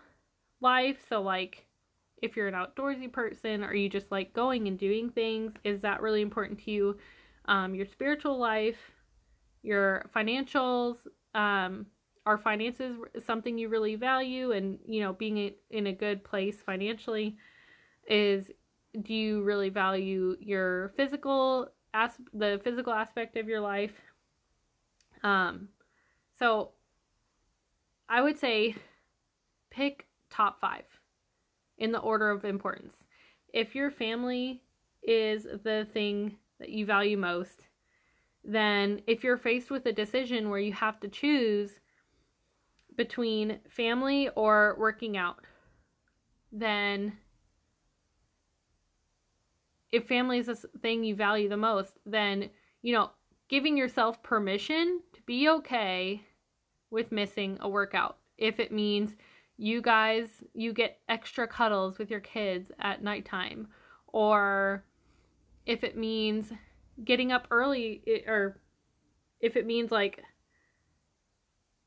life. 0.61 1.05
So 1.09 1.21
like 1.21 1.67
if 2.23 2.37
you're 2.37 2.49
an 2.49 2.55
outdoorsy 2.55 3.11
person 3.11 3.65
or 3.65 3.75
you 3.75 3.89
just 3.89 4.11
like 4.11 4.33
going 4.33 4.69
and 4.69 4.79
doing 4.79 5.11
things? 5.11 5.53
Is 5.65 5.81
that 5.81 6.03
really 6.03 6.21
important 6.21 6.61
to 6.65 6.71
you? 6.71 6.99
Um, 7.47 7.75
your 7.75 7.87
spiritual 7.87 8.39
life 8.39 8.93
your 9.63 10.07
financials 10.15 10.97
um, 11.35 11.87
are 12.27 12.39
finances 12.39 12.97
something 13.25 13.59
you 13.59 13.69
really 13.69 13.97
value? 13.97 14.53
And 14.53 14.79
you 14.87 15.01
know 15.01 15.13
being 15.13 15.53
in 15.71 15.87
a 15.87 15.93
good 15.93 16.25
place 16.25 16.57
financially 16.65 17.37
is 18.07 18.51
do 19.03 19.15
you 19.15 19.43
really 19.43 19.69
value 19.69 20.37
your 20.41 20.93
physical 20.97 21.69
as 21.95 22.13
the 22.33 22.61
physical 22.65 22.93
aspect 22.93 23.37
of 23.37 23.49
your 23.49 23.61
life? 23.61 23.93
Um 25.23 25.69
so 26.39 26.71
i 28.09 28.21
would 28.21 28.39
say 28.39 28.75
pick 29.71 30.07
top 30.31 30.61
5 30.61 30.83
in 31.79 31.93
the 31.93 31.99
order 31.99 32.31
of 32.31 32.45
importance. 32.45 32.97
If 33.53 33.75
your 33.75 33.91
family 33.91 34.63
is 35.03 35.45
the 35.45 35.87
thing 35.93 36.37
that 36.59 36.71
you 36.71 36.87
value 36.87 37.17
most 37.17 37.67
then 38.45 39.03
if 39.07 39.23
you're 39.23 39.37
faced 39.37 39.71
with 39.71 39.87
a 39.87 39.93
decision 39.93 40.49
where 40.49 40.61
you 40.61 40.73
have 40.73 40.99
to 41.01 41.09
choose 41.09 41.81
between 42.97 43.61
family 43.69 44.29
or 44.37 44.77
working 44.79 45.17
out, 45.17 45.45
then 46.53 47.13
if 49.93 50.07
family 50.07 50.39
is 50.39 50.47
the 50.47 50.55
thing 50.55 51.05
you 51.05 51.15
value 51.15 51.49
the 51.49 51.57
most, 51.57 51.99
then, 52.07 52.51
you 52.83 52.95
know, 52.95 53.11
giving 53.49 53.77
yourself 53.77 54.23
permission 54.23 55.01
to 55.13 55.21
be 55.23 55.49
okay 55.49 56.23
with 56.91 57.13
missing 57.13 57.59
a 57.61 57.69
workout. 57.69 58.19
If 58.39 58.61
it 58.61 58.73
means 58.73 59.17
you 59.57 59.83
guys, 59.83 60.43
you 60.55 60.73
get 60.73 61.01
extra 61.09 61.47
cuddles 61.47 61.99
with 61.99 62.11
your 62.11 62.21
kids 62.21 62.71
at 62.79 63.03
nighttime, 63.03 63.69
or 64.07 64.85
if 65.67 65.85
it 65.85 65.97
means 65.97 66.53
getting 67.05 67.33
up 67.33 67.47
early 67.51 68.03
or 68.27 68.61
if 69.41 69.57
it 69.57 69.67
means 69.67 69.91
like 69.91 70.23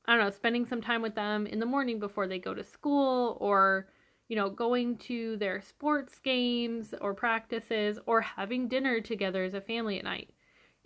I 0.06 0.16
don't 0.16 0.26
know, 0.26 0.32
spending 0.32 0.66
some 0.66 0.82
time 0.82 1.02
with 1.02 1.16
them 1.16 1.48
in 1.48 1.60
the 1.60 1.66
morning 1.66 2.00
before 2.00 2.28
they 2.28 2.40
go 2.40 2.54
to 2.54 2.64
school 2.64 3.38
or 3.40 3.88
you 4.34 4.40
know, 4.40 4.50
going 4.50 4.98
to 4.98 5.38
their 5.38 5.62
sports 5.62 6.18
games 6.18 6.96
or 7.02 7.14
practices 7.14 8.00
or 8.08 8.20
having 8.20 8.68
dinner 8.68 9.00
together 9.00 9.44
as 9.44 9.54
a 9.54 9.62
family 9.62 10.00
at 10.00 10.04
night. 10.04 10.32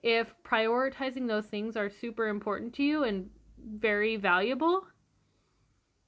If 0.04 0.34
prioritizing 0.44 1.30
those 1.30 1.46
things 1.46 1.78
are 1.78 1.90
super 1.90 2.28
important 2.28 2.74
to 2.74 2.84
you 2.84 3.06
and 3.06 3.30
very 3.66 4.18
valuable, 4.18 4.86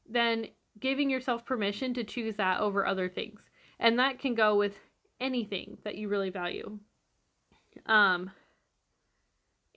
then 0.06 0.48
giving 0.82 1.10
yourself 1.10 1.46
permission 1.46 1.94
to 1.94 2.04
choose 2.04 2.36
that 2.36 2.60
over 2.60 2.86
other 2.86 3.08
things. 3.08 3.50
And 3.80 3.98
that 4.00 4.20
can 4.20 4.36
go 4.36 4.58
with 4.58 4.74
anything 5.22 5.78
that 5.86 5.96
you 5.96 6.10
really 6.10 6.32
value. 6.32 6.78
Um, 7.86 8.32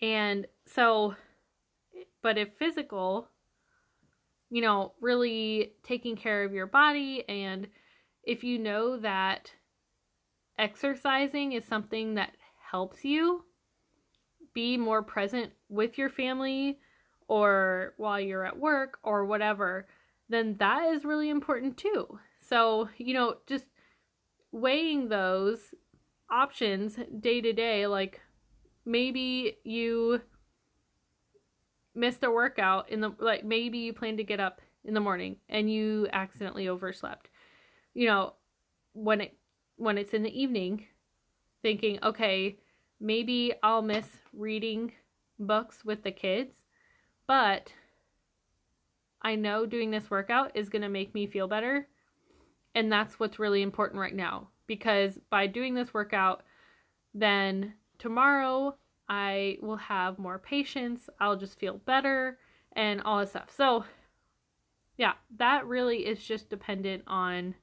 and 0.01 0.49
so, 0.67 1.15
but 2.23 2.37
if 2.37 2.49
physical, 2.59 3.29
you 4.53 4.61
know, 4.61 4.93
really 5.01 5.73
taking 5.83 6.15
care 6.15 6.45
of 6.45 6.53
your 6.53 6.67
body, 6.67 7.25
and 7.27 7.67
if 8.23 8.45
you 8.45 8.59
know 8.59 8.99
that 8.99 9.51
exercising 10.59 11.53
is 11.53 11.65
something 11.65 12.17
that 12.17 12.37
helps 12.71 13.03
you 13.03 13.45
be 14.53 14.77
more 14.77 15.03
present 15.03 15.53
with 15.71 15.97
your 15.97 16.11
family 16.11 16.79
or 17.29 17.95
while 17.97 18.21
you're 18.21 18.45
at 18.45 18.59
work 18.59 18.99
or 19.03 19.25
whatever, 19.25 19.89
then 20.29 20.55
that 20.59 20.85
is 20.93 21.03
really 21.07 21.31
important 21.31 21.79
too. 21.79 22.19
So, 22.39 22.91
you 22.99 23.15
know, 23.15 23.37
just 23.47 23.65
weighing 24.53 25.09
those 25.09 25.73
options 26.31 26.99
day 27.21 27.41
to 27.41 27.55
day 27.55 27.87
like 27.87 28.21
maybe 28.85 29.57
you 29.65 30.21
missed 31.95 32.25
a 32.25 32.31
workout 32.31 32.91
in 32.91 33.01
the 33.01 33.13
like 33.19 33.45
maybe 33.45 33.79
you 33.79 33.93
plan 33.93 34.17
to 34.17 34.25
get 34.25 34.41
up 34.41 34.61
in 34.85 34.95
the 34.95 35.01
morning 35.01 35.37
and 35.49 35.71
you 35.71 36.09
accidentally 36.13 36.69
overslept. 36.69 37.29
You 37.95 38.07
know, 38.07 38.35
when 38.93 39.21
it 39.21 39.37
when 39.77 39.99
it's 39.99 40.15
in 40.15 40.23
the 40.23 40.41
evening, 40.41 40.87
thinking, 41.63 41.99
okay, 42.03 42.59
maybe 43.01 43.53
I'll 43.63 43.83
miss 43.83 44.07
reading 44.33 44.93
books 45.39 45.85
with 45.85 46.03
the 46.03 46.13
kids, 46.13 46.55
but 47.27 47.73
I 49.23 49.37
know 49.37 49.67
doing 49.67 49.91
this 49.91 50.11
workout 50.11 50.53
is 50.55 50.69
going 50.69 50.83
to 50.83 50.89
make 50.89 51.15
me 51.15 51.27
feel 51.27 51.49
better. 51.49 51.89
And 52.75 52.91
that's 52.91 53.21
what's 53.21 53.39
really 53.39 53.63
important 53.63 54.01
right 54.01 54.15
now 54.15 54.49
because 54.67 55.19
by 55.31 55.47
doing 55.47 55.75
this 55.75 55.93
workout, 55.93 56.43
then 57.15 57.75
tomorrow 57.99 58.77
I 59.15 59.59
will 59.61 59.77
have 59.77 60.19
more 60.19 60.39
patience, 60.39 61.11
I'll 61.21 61.37
just 61.37 61.59
feel 61.59 61.77
better, 61.85 62.39
and 62.75 63.03
all 63.03 63.21
this 63.21 63.29
stuff. 63.29 63.51
So, 63.55 63.85
yeah, 64.97 65.13
that 65.37 65.67
really 65.67 66.07
is 66.07 66.25
just 66.25 66.49
dependent 66.49 67.03
on 67.07 67.55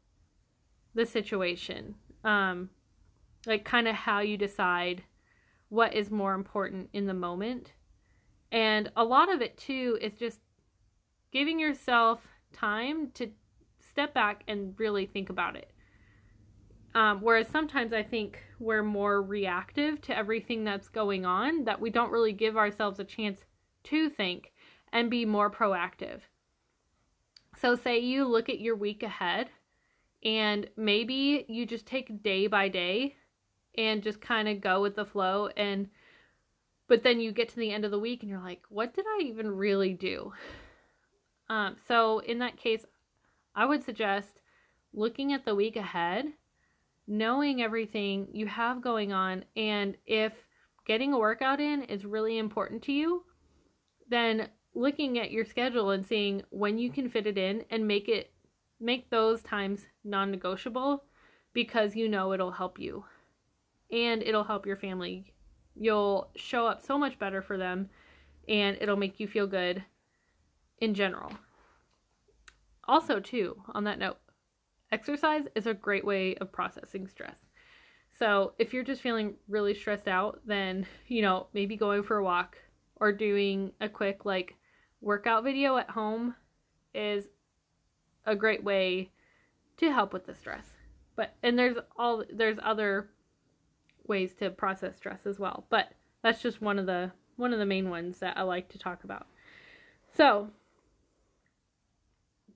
the 0.94 1.08
situation. 1.08 1.96
Um, 2.24 2.70
like, 3.48 3.65
kind 3.65 3.88
of 3.88 3.96
how 3.96 4.20
you 4.20 4.38
decide 4.38 5.01
what 5.70 5.96
is 5.96 6.12
more 6.12 6.36
important 6.36 6.89
in 6.94 7.08
the 7.08 7.15
moment. 7.15 7.74
And 8.51 8.91
a 8.96 9.03
lot 9.03 9.34
of 9.34 9.41
it, 9.41 9.58
too, 9.58 9.98
is 10.00 10.13
just 10.20 10.41
giving 11.32 11.60
yourself 11.60 12.27
time 12.53 13.10
to 13.15 13.32
step 13.79 14.13
back 14.13 14.44
and 14.48 14.75
really 14.77 15.08
think 15.08 15.32
about 15.32 15.56
it. 15.56 15.72
Um, 16.96 17.22
whereas 17.22 17.48
sometimes 17.48 17.93
I 17.93 18.03
think 18.03 18.43
we're 18.60 18.84
more 18.84 19.22
reactive 19.22 20.01
to 20.01 20.17
everything 20.17 20.63
that's 20.63 20.89
going 20.89 21.25
on, 21.25 21.65
that 21.65 21.79
we 21.79 21.89
don't 21.89 22.12
really 22.12 22.34
give 22.34 22.58
ourselves 22.58 23.00
a 23.00 23.03
chance 23.03 23.46
to 23.86 24.10
think 24.10 24.53
and 24.91 25.10
be 25.10 25.25
more 25.25 25.51
proactive. 25.51 26.22
So, 27.55 27.75
say 27.75 28.00
you 28.00 28.25
look 28.25 28.50
at 28.50 28.60
your 28.60 28.75
week 28.75 29.03
ahead, 29.03 29.50
and 30.24 30.67
maybe 30.75 31.46
you 31.48 31.65
just 31.65 31.86
take 31.86 32.24
day 32.24 32.48
by 32.48 32.69
day 32.69 33.15
and 33.77 34.03
just 34.03 34.19
kind 34.19 34.48
of 34.48 34.62
go 34.62 34.81
with 34.81 34.96
the 34.96 35.05
flow. 35.05 35.48
And 35.55 35.89
but 36.88 37.03
then 37.03 37.19
you 37.19 37.31
get 37.31 37.50
to 37.50 37.55
the 37.58 37.72
end 37.72 37.86
of 37.86 37.91
the 37.91 38.00
week 38.00 38.24
and 38.24 38.29
you're 38.29 38.41
like, 38.41 38.63
what 38.69 38.96
did 38.96 39.05
I 39.08 39.22
even 39.24 39.51
really 39.51 39.93
do? 39.93 40.34
Um, 41.48 41.75
so, 41.88 42.19
in 42.19 42.39
that 42.39 42.58
case, 42.58 42.86
I 43.55 43.65
would 43.65 43.84
suggest 43.84 44.41
looking 44.93 45.34
at 45.34 45.46
the 45.46 45.55
week 45.55 45.75
ahead 45.75 46.34
knowing 47.10 47.62
everything 47.62 48.28
you 48.32 48.46
have 48.46 48.82
going 48.82 49.12
on 49.12 49.44
and 49.58 49.98
if 50.06 50.32
getting 50.86 51.12
a 51.12 51.18
workout 51.18 51.60
in 51.60 51.82
is 51.84 52.06
really 52.06 52.38
important 52.38 52.84
to 52.84 52.92
you, 52.92 53.24
then 54.08 54.48
looking 54.75 55.18
at 55.18 55.32
your 55.32 55.44
schedule 55.44 55.89
and 55.89 56.06
seeing 56.06 56.44
when 56.51 56.78
you 56.78 56.92
can 56.92 57.10
fit 57.10 57.25
it 57.25 57.38
in 57.38 57.66
and 57.72 57.88
make 57.88 58.08
it 58.08 58.32
make 58.80 59.10
those 59.10 59.42
times 59.42 59.88
non-negotiable 60.04 61.04
because 61.51 61.96
you 61.96 62.08
know 62.08 62.32
it'll 62.32 62.51
help 62.51 62.80
you 62.80 63.04
and 63.92 64.22
it'll 64.22 64.44
help 64.44 64.68
your 64.68 64.78
family. 64.78 65.34
You'll 65.75 66.30
show 66.36 66.68
up 66.68 66.86
so 66.86 66.98
much 66.98 67.18
better 67.18 67.42
for 67.42 67.58
them 67.58 67.89
and 68.48 68.78
it'll 68.80 68.96
make 68.96 69.20
you 69.20 69.28
feel 69.28 69.48
good 69.48 69.84
in 70.78 70.94
general. 70.94 71.32
Also, 72.88 73.20
too, 73.20 73.62
on 73.74 73.84
that 73.84 74.00
note, 74.00 74.18
exercise 74.91 75.43
is 75.55 75.67
a 75.67 75.74
great 75.74 76.05
way 76.05 76.36
of 76.36 76.51
processing 76.51 77.08
stress. 77.08 77.38
So, 78.17 78.53
if 78.58 78.74
you're 78.74 78.84
just 78.84 79.01
feeling 79.01 79.36
really 79.48 79.74
stressed 79.74 80.08
out, 80.08 80.41
then, 80.46 80.86
you 81.08 81.22
know, 81.22 81.48
maybe 81.53 81.75
going 81.77 82.03
for 82.03 82.18
a 82.18 82.24
walk 82.24 82.57
or 82.98 83.11
doing 83.11 83.72
a 83.79 83.87
quick 83.87 84.25
like 84.25 84.55
workout 85.01 85.44
video 85.44 85.77
at 85.77 85.90
home 85.90 86.35
is 86.94 87.27
a 88.25 88.35
great 88.35 88.64
way 88.64 89.11
to 89.77 89.92
help 89.92 90.11
with 90.11 90.25
the 90.25 90.35
stress. 90.35 90.66
But 91.16 91.35
and 91.44 91.57
there's 91.57 91.77
all 91.98 92.24
there's 92.31 92.57
other 92.61 93.09
ways 94.07 94.33
to 94.35 94.50
process 94.50 94.98
stress 94.98 95.25
as 95.25 95.40
well. 95.40 95.66
But 95.70 95.94
that's 96.22 96.42
just 96.42 96.61
one 96.61 96.79
of 96.79 96.85
the 96.85 97.11
one 97.37 97.53
of 97.53 97.59
the 97.59 97.66
main 97.66 97.90
ones 97.90 98.20
that 98.20 98.37
I 98.37 98.42
like 98.42 98.70
to 98.70 98.79
talk 98.79 99.03
about. 99.03 99.27
So, 100.16 100.50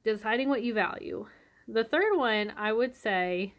deciding 0.03 0.49
what 0.49 0.63
you 0.63 0.73
value. 0.73 1.27
The 1.67 1.83
third 1.83 2.17
one 2.17 2.53
I 2.57 2.73
would 2.73 2.95
say 2.95 3.53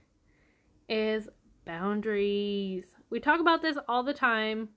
is 0.88 1.28
boundaries. 1.64 2.84
We 3.08 3.18
talk 3.18 3.40
about 3.40 3.62
this 3.62 3.78
all 3.88 4.02
the 4.02 4.12
time, 4.12 4.68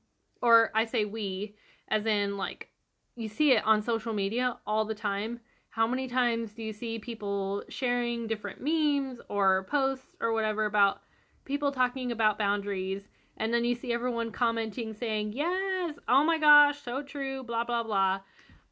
or 0.42 0.72
I 0.74 0.86
say 0.86 1.06
we, 1.06 1.56
as 1.90 2.06
in 2.06 2.38
like 2.38 2.70
you 3.16 3.28
see 3.28 3.52
it 3.52 3.66
on 3.66 3.82
social 3.82 4.13
media 4.13 4.58
all 4.66 4.86
the 4.86 4.96
time. 4.96 5.40
How 5.70 5.88
many 5.88 6.08
times 6.08 6.54
do 6.54 6.63
you 6.63 6.72
see 6.72 7.00
people 7.00 7.63
sharing 7.68 8.28
different 8.28 8.62
memes 8.62 9.20
or 9.28 9.68
posts 9.70 10.16
or 10.22 10.32
whatever 10.32 10.66
about 10.66 11.02
people 11.46 11.72
talking 11.72 12.12
about 12.12 12.38
boundaries? 12.38 13.10
And 13.36 13.54
then 13.54 13.66
you 13.66 13.76
see 13.76 13.92
everyone 13.92 14.32
commenting 14.32 14.94
saying, 14.94 15.34
Yes, 15.34 15.96
oh 16.08 16.24
my 16.24 16.40
gosh, 16.40 16.80
so 16.82 17.04
true, 17.04 17.44
blah, 17.44 17.63
blah, 17.66 17.84
blah. 17.84 18.22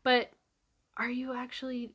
But 0.03 0.31
are 0.97 1.09
you 1.09 1.35
actually 1.35 1.91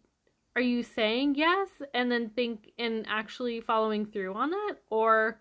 are 0.57 0.63
you 0.63 0.83
saying 0.83 1.35
yes 1.37 1.69
and 1.95 2.11
then 2.11 2.31
think 2.31 2.73
and 2.79 3.07
actually 3.09 3.61
following 3.61 4.07
through 4.07 4.35
on 4.35 4.51
that? 4.51 4.77
Or 4.91 5.39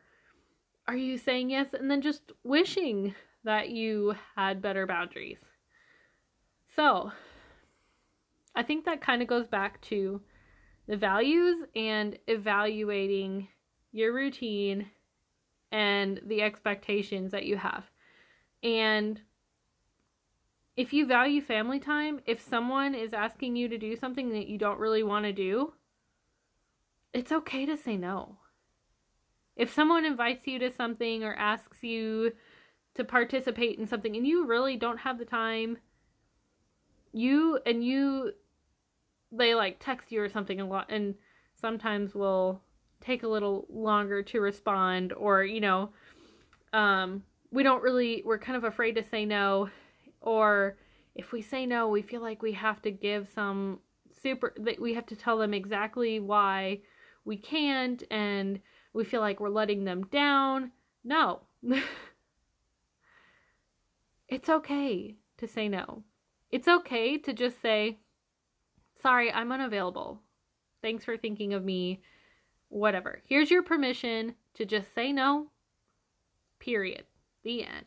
are 0.87 0.97
you 0.97 1.17
saying 1.17 1.49
yes 1.49 1.67
and 1.73 1.89
then 1.89 2.01
just 2.01 2.31
wishing 2.43 3.15
that 3.43 3.69
you 3.69 4.15
had 4.35 4.61
better 4.61 4.85
boundaries? 4.85 5.39
So 6.75 7.11
i 8.55 8.63
think 8.63 8.83
that 8.83 8.99
kind 8.99 9.21
of 9.21 9.27
goes 9.27 9.47
back 9.47 9.79
to 9.79 10.19
the 10.87 10.97
values 10.97 11.63
and 11.75 12.17
evaluating 12.27 13.47
your 13.91 14.11
routine 14.11 14.87
and 15.71 16.19
the 16.25 16.41
expectations 16.41 17.31
that 17.31 17.45
you 17.45 17.57
have. 17.57 17.83
And 18.63 19.21
if 20.79 20.93
you 20.93 21.05
value 21.05 21.41
family 21.41 21.77
time, 21.77 22.21
if 22.25 22.39
someone 22.39 22.95
is 22.95 23.13
asking 23.13 23.57
you 23.57 23.67
to 23.67 23.77
do 23.77 23.97
something 23.97 24.29
that 24.29 24.47
you 24.47 24.57
don't 24.57 24.79
really 24.79 25.03
want 25.03 25.25
to 25.25 25.33
do, 25.33 25.73
it's 27.11 27.33
okay 27.33 27.65
to 27.65 27.75
say 27.75 27.97
no. 27.97 28.37
If 29.57 29.73
someone 29.73 30.05
invites 30.05 30.47
you 30.47 30.57
to 30.59 30.71
something 30.71 31.21
or 31.21 31.35
asks 31.35 31.83
you 31.83 32.31
to 32.95 33.03
participate 33.03 33.77
in 33.77 33.87
something 33.87 34.15
and 34.15 34.25
you 34.25 34.45
really 34.45 34.77
don't 34.77 34.99
have 34.99 35.19
the 35.19 35.25
time, 35.25 35.79
you 37.11 37.59
and 37.65 37.83
you 37.83 38.31
they 39.33 39.55
like 39.55 39.81
text 39.81 40.13
you 40.13 40.21
or 40.21 40.29
something 40.29 40.61
a 40.61 40.65
lot 40.65 40.89
and 40.89 41.15
sometimes 41.55 42.15
will 42.15 42.61
take 43.01 43.23
a 43.23 43.27
little 43.27 43.67
longer 43.69 44.23
to 44.23 44.39
respond 44.39 45.11
or 45.11 45.43
you 45.43 45.59
know 45.59 45.89
um 46.71 47.21
we 47.51 47.63
don't 47.63 47.83
really 47.83 48.23
we're 48.25 48.39
kind 48.39 48.55
of 48.55 48.63
afraid 48.63 48.95
to 48.95 49.03
say 49.03 49.25
no 49.25 49.69
or 50.21 50.77
if 51.15 51.31
we 51.31 51.41
say 51.41 51.65
no, 51.65 51.87
we 51.87 52.01
feel 52.01 52.21
like 52.21 52.41
we 52.41 52.53
have 52.53 52.81
to 52.83 52.91
give 52.91 53.29
some 53.29 53.79
super 54.21 54.53
that 54.57 54.79
we 54.79 54.93
have 54.93 55.05
to 55.07 55.15
tell 55.15 55.37
them 55.37 55.53
exactly 55.53 56.19
why 56.19 56.79
we 57.25 57.37
can't 57.37 58.03
and 58.11 58.59
we 58.93 59.03
feel 59.03 59.21
like 59.21 59.39
we're 59.39 59.49
letting 59.49 59.83
them 59.83 60.03
down. 60.11 60.71
No. 61.03 61.41
it's 64.27 64.49
okay 64.49 65.15
to 65.37 65.47
say 65.47 65.69
no. 65.69 66.03
It's 66.51 66.67
okay 66.67 67.17
to 67.19 67.33
just 67.33 67.61
say, 67.61 67.99
sorry, 69.01 69.31
I'm 69.31 69.51
unavailable. 69.51 70.21
Thanks 70.81 71.05
for 71.05 71.17
thinking 71.17 71.53
of 71.53 71.63
me. 71.63 72.01
Whatever. 72.69 73.21
Here's 73.25 73.51
your 73.51 73.63
permission 73.63 74.35
to 74.55 74.65
just 74.65 74.93
say 74.93 75.11
no. 75.11 75.47
Period. 76.59 77.03
The 77.43 77.63
end. 77.63 77.85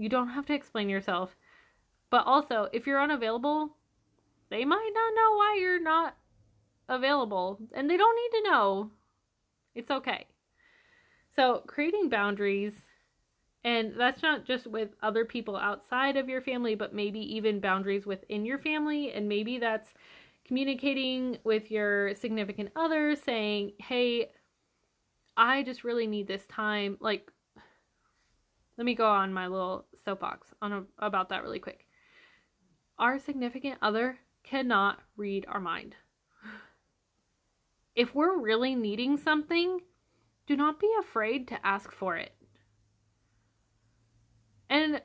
You 0.00 0.08
don't 0.08 0.28
have 0.28 0.46
to 0.46 0.54
explain 0.54 0.88
yourself. 0.88 1.36
But 2.08 2.26
also, 2.26 2.70
if 2.72 2.86
you're 2.86 3.02
unavailable, 3.02 3.76
they 4.48 4.64
might 4.64 4.90
not 4.94 5.14
know 5.14 5.36
why 5.36 5.58
you're 5.60 5.78
not 5.78 6.16
available, 6.88 7.58
and 7.74 7.88
they 7.88 7.98
don't 7.98 8.16
need 8.16 8.38
to 8.38 8.50
know. 8.50 8.90
It's 9.74 9.90
okay. 9.90 10.26
So, 11.36 11.62
creating 11.66 12.08
boundaries, 12.08 12.72
and 13.62 13.92
that's 13.94 14.22
not 14.22 14.46
just 14.46 14.66
with 14.66 14.88
other 15.02 15.26
people 15.26 15.54
outside 15.54 16.16
of 16.16 16.30
your 16.30 16.40
family, 16.40 16.74
but 16.74 16.94
maybe 16.94 17.20
even 17.36 17.60
boundaries 17.60 18.06
within 18.06 18.46
your 18.46 18.58
family, 18.58 19.12
and 19.12 19.28
maybe 19.28 19.58
that's 19.58 19.92
communicating 20.46 21.36
with 21.44 21.70
your 21.70 22.14
significant 22.14 22.70
other 22.74 23.14
saying, 23.14 23.72
"Hey, 23.78 24.30
I 25.36 25.62
just 25.62 25.84
really 25.84 26.06
need 26.06 26.26
this 26.26 26.46
time." 26.46 26.96
Like 27.00 27.30
let 28.80 28.86
me 28.86 28.94
go 28.94 29.10
on 29.10 29.30
my 29.30 29.46
little 29.46 29.84
soapbox 30.06 30.54
on 30.62 30.72
a, 30.72 30.84
about 31.04 31.28
that 31.28 31.42
really 31.42 31.58
quick. 31.58 31.84
Our 32.98 33.18
significant 33.18 33.76
other 33.82 34.16
cannot 34.42 35.00
read 35.18 35.44
our 35.46 35.60
mind. 35.60 35.96
If 37.94 38.14
we're 38.14 38.38
really 38.38 38.74
needing 38.74 39.18
something, 39.18 39.80
do 40.46 40.56
not 40.56 40.80
be 40.80 40.90
afraid 40.98 41.46
to 41.48 41.66
ask 41.66 41.92
for 41.92 42.16
it. 42.16 42.32
And 44.70 45.02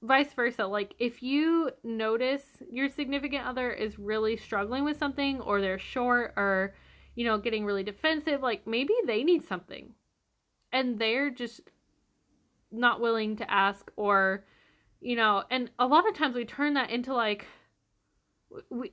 vice 0.00 0.32
versa. 0.32 0.64
Like 0.64 0.94
if 1.00 1.20
you 1.20 1.72
notice 1.82 2.44
your 2.70 2.88
significant 2.88 3.44
other 3.44 3.72
is 3.72 3.98
really 3.98 4.36
struggling 4.36 4.84
with 4.84 4.98
something 4.98 5.40
or 5.40 5.60
they're 5.60 5.80
short 5.80 6.32
or 6.36 6.76
you 7.16 7.24
know 7.24 7.38
getting 7.38 7.64
really 7.64 7.82
defensive, 7.82 8.40
like 8.40 8.68
maybe 8.68 8.94
they 9.04 9.24
need 9.24 9.42
something. 9.42 9.94
And 10.70 11.00
they're 11.00 11.30
just 11.30 11.70
not 12.74 13.00
willing 13.00 13.36
to 13.36 13.50
ask 13.50 13.90
or 13.96 14.44
you 15.00 15.16
know, 15.16 15.44
and 15.50 15.70
a 15.78 15.86
lot 15.86 16.08
of 16.08 16.14
times 16.14 16.34
we 16.34 16.46
turn 16.46 16.74
that 16.74 16.90
into 16.90 17.12
like 17.12 17.46
we 18.70 18.92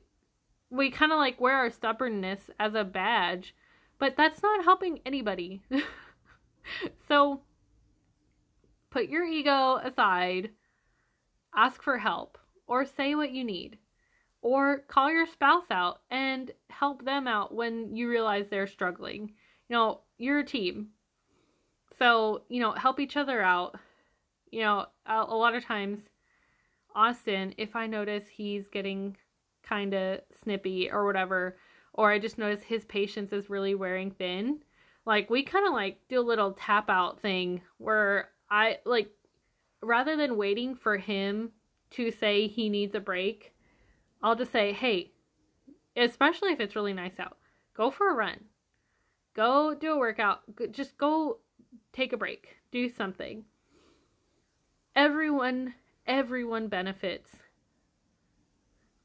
we 0.70 0.92
kind 0.92 1.12
of 1.12 1.18
like 1.18 1.40
wear 1.40 1.56
our 1.56 1.70
stubbornness 1.70 2.50
as 2.60 2.76
a 2.76 2.84
badge, 2.84 3.56
but 3.98 4.16
that's 4.18 4.44
not 4.44 4.64
helping 4.64 5.00
anybody. 5.06 5.62
so 7.08 7.42
put 8.90 9.10
your 9.10 9.26
ego 9.26 9.78
aside, 9.84 10.50
ask 11.56 11.82
for 11.82 11.98
help, 11.98 12.38
or 12.68 12.86
say 12.86 13.16
what 13.16 13.32
you 13.32 13.44
need, 13.44 13.78
or 14.42 14.80
call 14.88 15.12
your 15.12 15.28
spouse 15.28 15.70
out 15.72 16.02
and 16.10 16.52
help 16.70 17.06
them 17.06 17.28
out 17.28 17.54
when 17.54 17.96
you 17.96 18.10
realize 18.10 18.46
they're 18.50 18.68
struggling. 18.68 19.34
You 19.70 19.76
know, 19.76 20.02
you're 20.18 20.40
a 20.40 20.46
team. 20.46 20.90
So, 22.02 22.42
you 22.50 22.60
know, 22.60 22.72
help 22.72 23.00
each 23.00 23.16
other 23.16 23.44
out. 23.44 23.76
You 24.50 24.62
know, 24.62 24.88
a, 25.06 25.14
a 25.28 25.36
lot 25.36 25.54
of 25.54 25.64
times, 25.64 26.00
Austin, 26.96 27.54
if 27.60 27.76
I 27.76 27.86
notice 27.86 28.24
he's 28.28 28.68
getting 28.68 29.16
kind 29.62 29.94
of 29.94 30.22
snippy 30.42 30.90
or 30.90 31.06
whatever, 31.06 31.58
or 31.94 32.12
I 32.12 32.18
just 32.18 32.40
notice 32.40 32.64
his 32.64 32.86
patience 32.86 33.32
is 33.32 33.52
really 33.52 33.76
wearing 33.76 34.10
thin, 34.10 34.64
like 35.06 35.30
we 35.30 35.44
kind 35.44 35.68
of 35.68 35.74
like 35.74 36.00
do 36.10 36.20
a 36.20 36.26
little 36.26 36.54
tap 36.54 36.90
out 36.90 37.22
thing 37.22 37.62
where 37.78 38.30
I 38.50 38.80
like 38.84 39.12
rather 39.84 40.18
than 40.18 40.38
waiting 40.38 40.74
for 40.74 40.98
him 40.98 41.52
to 41.92 42.10
say 42.10 42.48
he 42.48 42.68
needs 42.68 42.96
a 42.96 43.00
break, 43.00 43.54
I'll 44.24 44.36
just 44.36 44.52
say, 44.52 44.74
"Hey, 44.74 45.12
especially 45.96 46.52
if 46.52 46.60
it's 46.60 46.76
really 46.76 46.94
nice 46.94 47.20
out, 47.20 47.38
go 47.76 47.92
for 47.92 48.10
a 48.10 48.16
run. 48.16 48.40
Go 49.36 49.76
do 49.76 49.94
a 49.94 50.00
workout. 50.00 50.42
Just 50.72 50.98
go 50.98 51.38
take 51.94 52.14
a 52.14 52.18
break. 52.18 52.58
Do 52.72 52.90
something." 52.90 53.46
Everyone 54.96 55.76
everyone 56.08 56.68
benefits 56.68 57.30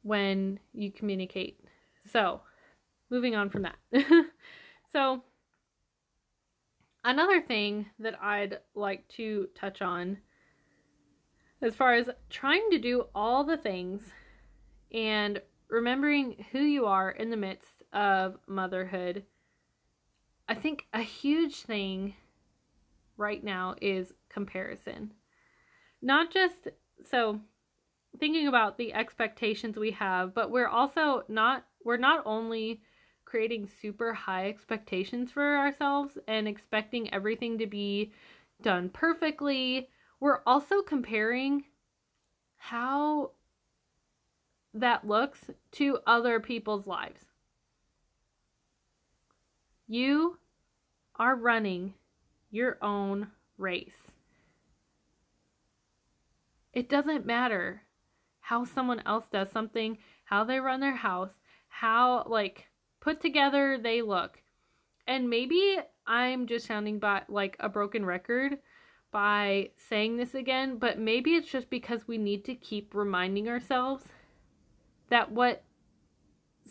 when 0.02 0.58
you 0.72 0.90
communicate. 0.90 1.60
So, 2.10 2.40
moving 3.10 3.34
on 3.34 3.50
from 3.50 3.62
that. 3.62 3.76
so, 4.92 5.22
another 7.04 7.40
thing 7.40 7.86
that 7.98 8.20
I'd 8.22 8.60
like 8.74 9.06
to 9.08 9.48
touch 9.54 9.82
on 9.82 10.18
as 11.62 11.74
far 11.74 11.94
as 11.94 12.08
trying 12.30 12.70
to 12.70 12.78
do 12.78 13.06
all 13.14 13.42
the 13.42 13.56
things 13.56 14.02
and 14.92 15.40
remembering 15.68 16.44
who 16.52 16.60
you 16.60 16.86
are 16.86 17.10
in 17.10 17.30
the 17.30 17.36
midst 17.36 17.82
of 17.92 18.36
motherhood, 18.46 19.24
I 20.48 20.54
think 20.54 20.86
a 20.92 21.00
huge 21.00 21.62
thing 21.62 22.14
right 23.16 23.42
now 23.42 23.74
is 23.80 24.12
comparison. 24.28 25.12
Not 26.02 26.30
just 26.32 26.68
so 27.04 27.40
thinking 28.18 28.48
about 28.48 28.78
the 28.78 28.94
expectations 28.94 29.76
we 29.76 29.90
have, 29.92 30.34
but 30.34 30.50
we're 30.50 30.68
also 30.68 31.24
not 31.28 31.64
we're 31.84 31.96
not 31.96 32.22
only 32.26 32.80
creating 33.24 33.68
super 33.80 34.12
high 34.12 34.48
expectations 34.48 35.30
for 35.30 35.56
ourselves 35.56 36.16
and 36.26 36.46
expecting 36.46 37.12
everything 37.12 37.58
to 37.58 37.66
be 37.66 38.12
done 38.62 38.88
perfectly, 38.88 39.88
we're 40.20 40.40
also 40.46 40.80
comparing 40.82 41.64
how 42.56 43.32
that 44.74 45.06
looks 45.06 45.50
to 45.72 45.98
other 46.06 46.40
people's 46.40 46.86
lives. 46.86 47.24
You 49.88 50.38
are 51.16 51.36
running 51.36 51.94
your 52.50 52.78
own 52.82 53.28
race. 53.58 53.96
It 56.72 56.88
doesn't 56.88 57.26
matter 57.26 57.82
how 58.40 58.64
someone 58.64 59.02
else 59.06 59.24
does 59.32 59.50
something, 59.50 59.98
how 60.24 60.44
they 60.44 60.60
run 60.60 60.80
their 60.80 60.96
house, 60.96 61.32
how 61.68 62.24
like 62.28 62.66
put 63.00 63.20
together 63.20 63.78
they 63.82 64.02
look. 64.02 64.42
And 65.06 65.30
maybe 65.30 65.78
I'm 66.06 66.46
just 66.46 66.66
sounding 66.66 66.98
by, 66.98 67.22
like 67.28 67.56
a 67.60 67.68
broken 67.68 68.04
record 68.04 68.58
by 69.10 69.70
saying 69.88 70.16
this 70.16 70.34
again, 70.34 70.78
but 70.78 70.98
maybe 70.98 71.34
it's 71.34 71.50
just 71.50 71.70
because 71.70 72.06
we 72.06 72.18
need 72.18 72.44
to 72.44 72.54
keep 72.54 72.94
reminding 72.94 73.48
ourselves 73.48 74.04
that 75.08 75.30
what 75.30 75.62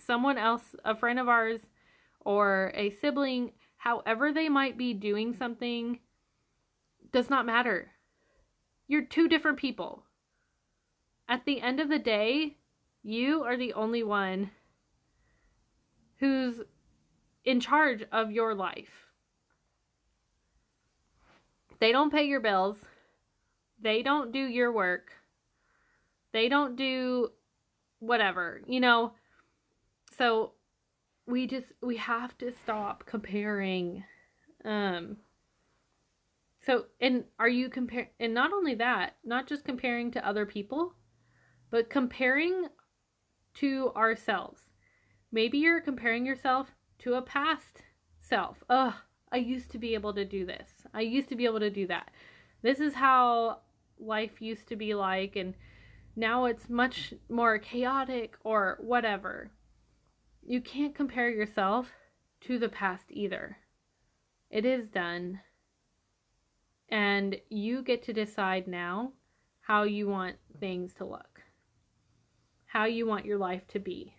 someone 0.05 0.37
else, 0.37 0.75
a 0.83 0.95
friend 0.95 1.19
of 1.19 1.27
ours, 1.27 1.61
or 2.19 2.71
a 2.75 2.91
sibling, 2.91 3.51
however 3.85 4.33
they 4.33 4.49
might 4.49 4.77
be 4.77 4.93
doing 4.93 5.31
something, 5.31 5.99
does 7.13 7.29
not 7.29 7.45
matter. 7.45 7.91
You're 8.87 9.05
two 9.05 9.29
different 9.29 9.59
people. 9.59 10.03
At 11.29 11.45
the 11.45 11.61
end 11.61 11.79
of 11.79 11.87
the 11.87 11.99
day, 11.99 12.57
you 13.03 13.43
are 13.43 13.55
the 13.55 13.73
only 13.73 14.01
one 14.01 14.49
who's 16.17 16.61
in 17.43 17.59
charge 17.59 18.03
of 18.11 18.31
your 18.31 18.55
life. 18.55 19.11
They 21.79 21.91
don't 21.91 22.11
pay 22.11 22.23
your 22.23 22.39
bills. 22.39 22.77
They 23.79 24.01
don't 24.01 24.31
do 24.31 24.39
your 24.39 24.71
work. 24.71 25.11
They 26.31 26.49
don't 26.49 26.75
do 26.75 27.29
whatever, 27.99 28.61
you 28.65 28.79
know. 28.79 29.13
So 30.17 30.53
we 31.27 31.47
just 31.47 31.67
we 31.81 31.97
have 31.97 32.37
to 32.37 32.51
stop 32.51 33.05
comparing 33.05 34.03
um 34.63 35.17
so, 36.65 36.85
and 36.99 37.25
are 37.37 37.47
you 37.47 37.69
compare 37.69 38.09
and 38.19 38.33
not 38.33 38.51
only 38.51 38.73
that, 38.75 39.17
not 39.23 39.45
just 39.45 39.65
comparing 39.65 40.09
to 40.11 40.27
other 40.27 40.47
people, 40.47 40.95
but 41.69 41.91
comparing 41.91 42.69
to 43.55 43.91
ourselves. 43.95 44.61
Maybe 45.31 45.59
you're 45.59 45.79
comparing 45.79 46.25
yourself 46.25 46.73
to 46.99 47.13
a 47.13 47.21
past 47.21 47.83
self. 48.19 48.63
Ugh, 48.67 48.95
I 49.31 49.37
used 49.37 49.69
to 49.71 49.77
be 49.77 49.93
able 49.93 50.13
to 50.15 50.25
do 50.25 50.43
this. 50.43 50.67
I 50.91 51.01
used 51.01 51.29
to 51.29 51.35
be 51.35 51.45
able 51.45 51.59
to 51.59 51.69
do 51.69 51.85
that. 51.85 52.09
This 52.63 52.79
is 52.79 52.95
how 52.95 53.59
life 53.99 54.41
used 54.41 54.67
to 54.69 54.75
be 54.75 54.95
like 54.95 55.35
and 55.35 55.53
now 56.15 56.45
it's 56.45 56.67
much 56.67 57.13
more 57.29 57.59
chaotic 57.59 58.37
or 58.43 58.79
whatever. 58.81 59.51
You 60.47 60.61
can't 60.61 60.93
compare 60.93 61.29
yourself 61.31 61.91
to 62.41 62.59
the 62.59 62.69
past 62.69 63.05
either. 63.09 63.57
It 64.51 64.63
is 64.63 64.87
done. 64.87 65.41
And 66.87 67.41
you 67.49 67.81
get 67.81 68.03
to 68.03 68.13
decide 68.13 68.67
now 68.67 69.13
how 69.61 69.83
you 69.83 70.07
want 70.07 70.35
things 70.59 70.93
to 70.95 71.05
look, 71.05 71.41
how 72.67 72.85
you 72.85 73.07
want 73.07 73.25
your 73.25 73.39
life 73.39 73.67
to 73.69 73.79
be. 73.79 74.13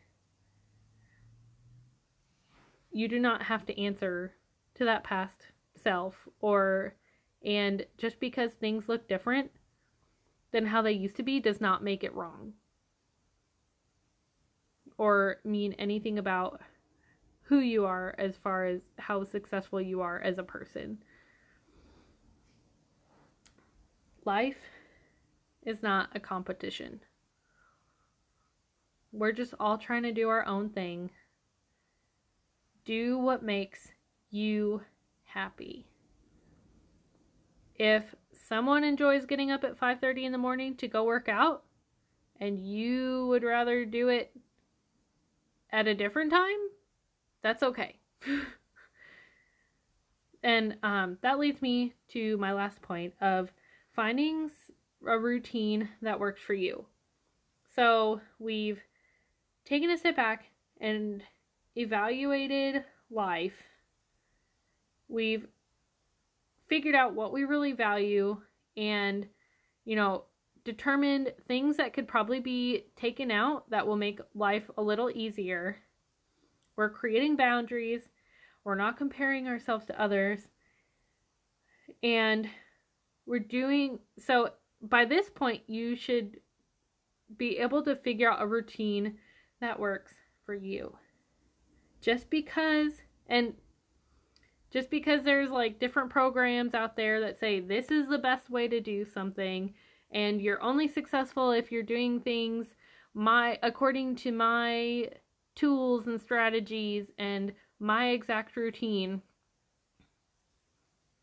You 2.90 3.06
do 3.06 3.20
not 3.20 3.42
have 3.42 3.64
to 3.66 3.80
answer 3.80 4.34
to 4.74 4.84
that 4.84 5.04
past 5.04 5.46
self 5.76 6.26
or 6.40 6.96
and 7.44 7.86
just 7.98 8.18
because 8.18 8.50
things 8.54 8.88
look 8.88 9.06
different 9.06 9.52
than 10.50 10.66
how 10.66 10.82
they 10.82 10.92
used 10.92 11.14
to 11.16 11.22
be 11.22 11.38
does 11.38 11.60
not 11.60 11.84
make 11.84 12.02
it 12.02 12.14
wrong 12.14 12.54
or 14.98 15.36
mean 15.44 15.72
anything 15.74 16.18
about 16.18 16.60
who 17.42 17.58
you 17.58 17.84
are 17.84 18.14
as 18.18 18.36
far 18.36 18.66
as 18.66 18.80
how 18.98 19.22
successful 19.24 19.80
you 19.80 20.00
are 20.00 20.20
as 20.20 20.38
a 20.38 20.42
person. 20.42 20.98
Life 24.24 24.58
is 25.62 25.82
not 25.82 26.08
a 26.14 26.20
competition. 26.20 27.00
We're 29.12 29.32
just 29.32 29.54
all 29.60 29.78
trying 29.78 30.02
to 30.02 30.12
do 30.12 30.28
our 30.28 30.44
own 30.44 30.70
thing. 30.70 31.10
Do 32.84 33.18
what 33.18 33.42
makes 33.42 33.92
you 34.30 34.82
happy. 35.24 35.86
If 37.76 38.14
someone 38.32 38.84
enjoys 38.84 39.26
getting 39.26 39.50
up 39.50 39.64
at 39.64 39.78
5:30 39.78 40.24
in 40.24 40.32
the 40.32 40.38
morning 40.38 40.76
to 40.76 40.88
go 40.88 41.04
work 41.04 41.28
out 41.28 41.64
and 42.40 42.58
you 42.58 43.26
would 43.28 43.42
rather 43.42 43.84
do 43.84 44.08
it 44.08 44.32
at 45.70 45.86
a 45.86 45.94
different 45.94 46.30
time, 46.30 46.58
that's 47.42 47.62
okay. 47.62 47.96
and 50.42 50.76
um, 50.82 51.18
that 51.22 51.38
leads 51.38 51.62
me 51.62 51.94
to 52.08 52.36
my 52.38 52.52
last 52.52 52.82
point 52.82 53.14
of 53.20 53.52
finding 53.94 54.50
a 55.06 55.18
routine 55.18 55.88
that 56.02 56.20
works 56.20 56.42
for 56.42 56.54
you. 56.54 56.86
So 57.74 58.20
we've 58.38 58.80
taken 59.64 59.90
a 59.90 59.98
step 59.98 60.16
back 60.16 60.44
and 60.80 61.22
evaluated 61.76 62.84
life. 63.10 63.62
We've 65.08 65.46
figured 66.68 66.94
out 66.94 67.14
what 67.14 67.32
we 67.32 67.44
really 67.44 67.72
value 67.72 68.38
and, 68.76 69.26
you 69.84 69.96
know, 69.96 70.24
determined 70.66 71.32
things 71.46 71.76
that 71.76 71.92
could 71.92 72.08
probably 72.08 72.40
be 72.40 72.86
taken 72.96 73.30
out 73.30 73.70
that 73.70 73.86
will 73.86 73.96
make 73.96 74.20
life 74.34 74.68
a 74.76 74.82
little 74.82 75.08
easier. 75.14 75.76
We're 76.74 76.90
creating 76.90 77.36
boundaries. 77.36 78.08
We're 78.64 78.74
not 78.74 78.98
comparing 78.98 79.46
ourselves 79.46 79.86
to 79.86 79.98
others. 79.98 80.48
And 82.02 82.48
we're 83.26 83.38
doing 83.38 84.00
so 84.18 84.50
by 84.82 85.04
this 85.04 85.30
point 85.30 85.62
you 85.68 85.94
should 85.94 86.40
be 87.36 87.58
able 87.58 87.82
to 87.84 87.94
figure 87.94 88.30
out 88.30 88.42
a 88.42 88.46
routine 88.46 89.18
that 89.60 89.78
works 89.78 90.14
for 90.44 90.54
you. 90.54 90.96
Just 92.00 92.28
because 92.28 92.90
and 93.28 93.54
just 94.72 94.90
because 94.90 95.22
there's 95.22 95.50
like 95.50 95.78
different 95.78 96.10
programs 96.10 96.74
out 96.74 96.96
there 96.96 97.20
that 97.20 97.38
say 97.38 97.60
this 97.60 97.92
is 97.92 98.08
the 98.08 98.18
best 98.18 98.50
way 98.50 98.66
to 98.66 98.80
do 98.80 99.04
something 99.04 99.72
and 100.10 100.40
you're 100.40 100.62
only 100.62 100.88
successful 100.88 101.50
if 101.50 101.70
you're 101.70 101.82
doing 101.82 102.20
things 102.20 102.74
my 103.14 103.58
according 103.62 104.14
to 104.14 104.30
my 104.30 105.08
tools 105.54 106.06
and 106.06 106.20
strategies 106.20 107.06
and 107.18 107.52
my 107.80 108.08
exact 108.08 108.56
routine. 108.56 109.22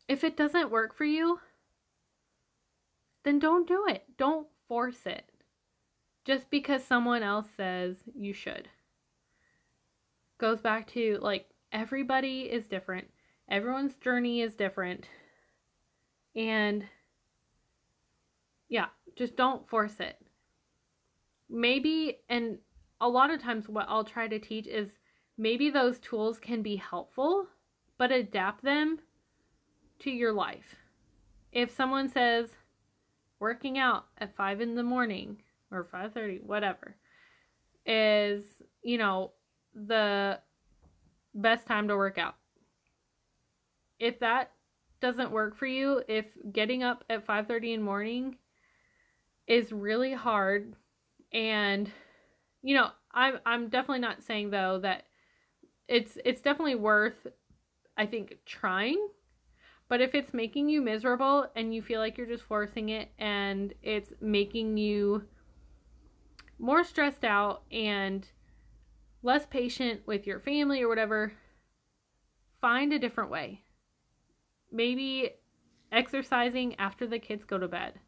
If 0.08 0.24
it 0.24 0.36
doesn't 0.36 0.70
work 0.70 0.94
for 0.94 1.04
you 1.04 1.38
then 3.24 3.38
don't 3.38 3.66
do 3.66 3.86
it. 3.88 4.04
Don't 4.16 4.46
force 4.68 5.06
it. 5.06 5.24
Just 6.24 6.50
because 6.50 6.84
someone 6.84 7.22
else 7.22 7.48
says 7.56 7.96
you 8.14 8.32
should 8.32 8.68
goes 10.38 10.60
back 10.60 10.86
to 10.86 11.18
like 11.22 11.48
everybody 11.72 12.42
is 12.42 12.66
different. 12.66 13.08
Everyone's 13.48 13.94
journey 13.96 14.40
is 14.40 14.54
different. 14.54 15.08
And 16.34 16.84
yeah, 18.74 18.86
just 19.14 19.36
don't 19.36 19.68
force 19.68 20.00
it. 20.00 20.18
Maybe, 21.48 22.18
and 22.28 22.58
a 23.00 23.08
lot 23.08 23.30
of 23.30 23.40
times 23.40 23.68
what 23.68 23.86
I'll 23.88 24.02
try 24.02 24.26
to 24.26 24.40
teach 24.40 24.66
is 24.66 24.98
maybe 25.38 25.70
those 25.70 26.00
tools 26.00 26.40
can 26.40 26.60
be 26.60 26.74
helpful, 26.74 27.46
but 27.98 28.10
adapt 28.10 28.64
them 28.64 28.98
to 30.00 30.10
your 30.10 30.32
life. 30.32 30.74
If 31.52 31.70
someone 31.70 32.08
says 32.08 32.50
working 33.38 33.78
out 33.78 34.06
at 34.18 34.34
5 34.34 34.60
in 34.60 34.74
the 34.74 34.82
morning 34.82 35.40
or 35.70 35.84
5:30, 35.84 36.42
whatever, 36.42 36.96
is, 37.86 38.44
you 38.82 38.98
know, 38.98 39.34
the 39.72 40.40
best 41.32 41.68
time 41.68 41.86
to 41.86 41.96
work 41.96 42.18
out. 42.18 42.34
If 44.00 44.18
that 44.18 44.50
doesn't 45.00 45.30
work 45.30 45.56
for 45.56 45.66
you, 45.66 46.02
if 46.08 46.26
getting 46.50 46.82
up 46.82 47.04
at 47.08 47.24
5:30 47.24 47.74
in 47.74 47.80
the 47.80 47.86
morning 47.86 48.38
is 49.46 49.72
really 49.72 50.12
hard. 50.12 50.74
And 51.32 51.90
you 52.64 52.74
know 52.74 52.88
i'm 53.12 53.38
i'm 53.46 53.68
definitely 53.68 54.00
not 54.00 54.22
saying 54.22 54.50
though 54.50 54.78
that 54.80 55.04
it's 55.86 56.18
it's 56.24 56.40
definitely 56.40 56.74
worth 56.74 57.26
i 57.96 58.04
think 58.04 58.38
trying. 58.44 59.08
But 59.86 60.00
if 60.00 60.14
it's 60.14 60.32
making 60.32 60.70
you 60.70 60.80
miserable 60.80 61.46
and 61.54 61.74
you 61.74 61.82
feel 61.82 62.00
like 62.00 62.16
you're 62.16 62.26
just 62.26 62.42
forcing 62.42 62.88
it 62.88 63.10
and 63.18 63.74
it's 63.82 64.14
making 64.18 64.78
you 64.78 65.24
more 66.58 66.82
stressed 66.82 67.22
out 67.22 67.64
and 67.70 68.26
less 69.22 69.44
patient 69.44 70.00
with 70.06 70.26
your 70.26 70.40
family 70.40 70.82
or 70.82 70.88
whatever 70.88 71.34
find 72.62 72.94
a 72.94 72.98
different 72.98 73.30
way. 73.30 73.62
Maybe 74.72 75.32
exercising 75.92 76.76
after 76.76 77.06
the 77.06 77.18
kids 77.18 77.44
go 77.44 77.58
to 77.58 77.68
bed 77.68 78.00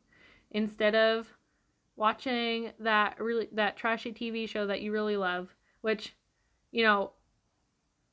instead 0.50 0.94
of 0.94 1.28
watching 1.96 2.72
that 2.80 3.20
really 3.20 3.48
that 3.52 3.76
trashy 3.76 4.12
TV 4.12 4.48
show 4.48 4.66
that 4.66 4.82
you 4.82 4.92
really 4.92 5.16
love, 5.16 5.54
which 5.80 6.14
you 6.70 6.84
know 6.84 7.12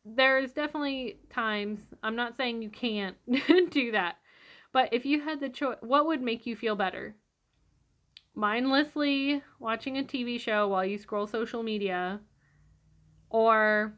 there's 0.06 0.52
definitely 0.52 1.20
times 1.30 1.80
I'm 2.02 2.16
not 2.16 2.36
saying 2.36 2.62
you 2.62 2.70
can't 2.70 3.18
do 3.72 3.92
that. 3.92 4.18
But 4.72 4.90
if 4.92 5.06
you 5.06 5.22
had 5.22 5.40
the 5.40 5.50
choice, 5.50 5.78
what 5.82 6.08
would 6.08 6.22
make 6.22 6.46
you 6.46 6.56
feel 6.56 6.76
better? 6.76 7.16
Mindlessly 8.36 9.44
watching 9.60 9.98
a 9.98 10.04
TV 10.04 10.40
show 10.40 10.68
while 10.68 10.84
you 10.84 10.98
scroll 10.98 11.28
social 11.28 11.62
media 11.62 12.20
or 13.30 13.94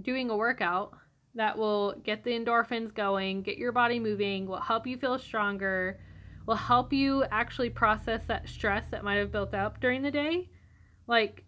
doing 0.00 0.30
a 0.30 0.36
workout 0.36 0.96
that 1.34 1.58
will 1.58 1.94
get 2.04 2.22
the 2.22 2.30
endorphins 2.30 2.94
going, 2.94 3.42
get 3.42 3.58
your 3.58 3.72
body 3.72 3.98
moving, 3.98 4.46
will 4.46 4.60
help 4.60 4.86
you 4.86 4.96
feel 4.96 5.18
stronger, 5.18 5.98
will 6.48 6.54
help 6.54 6.94
you 6.94 7.24
actually 7.30 7.68
process 7.68 8.24
that 8.24 8.48
stress 8.48 8.86
that 8.90 9.04
might 9.04 9.16
have 9.16 9.30
built 9.30 9.52
up 9.52 9.80
during 9.80 10.00
the 10.00 10.10
day. 10.10 10.48
Like, 11.06 11.44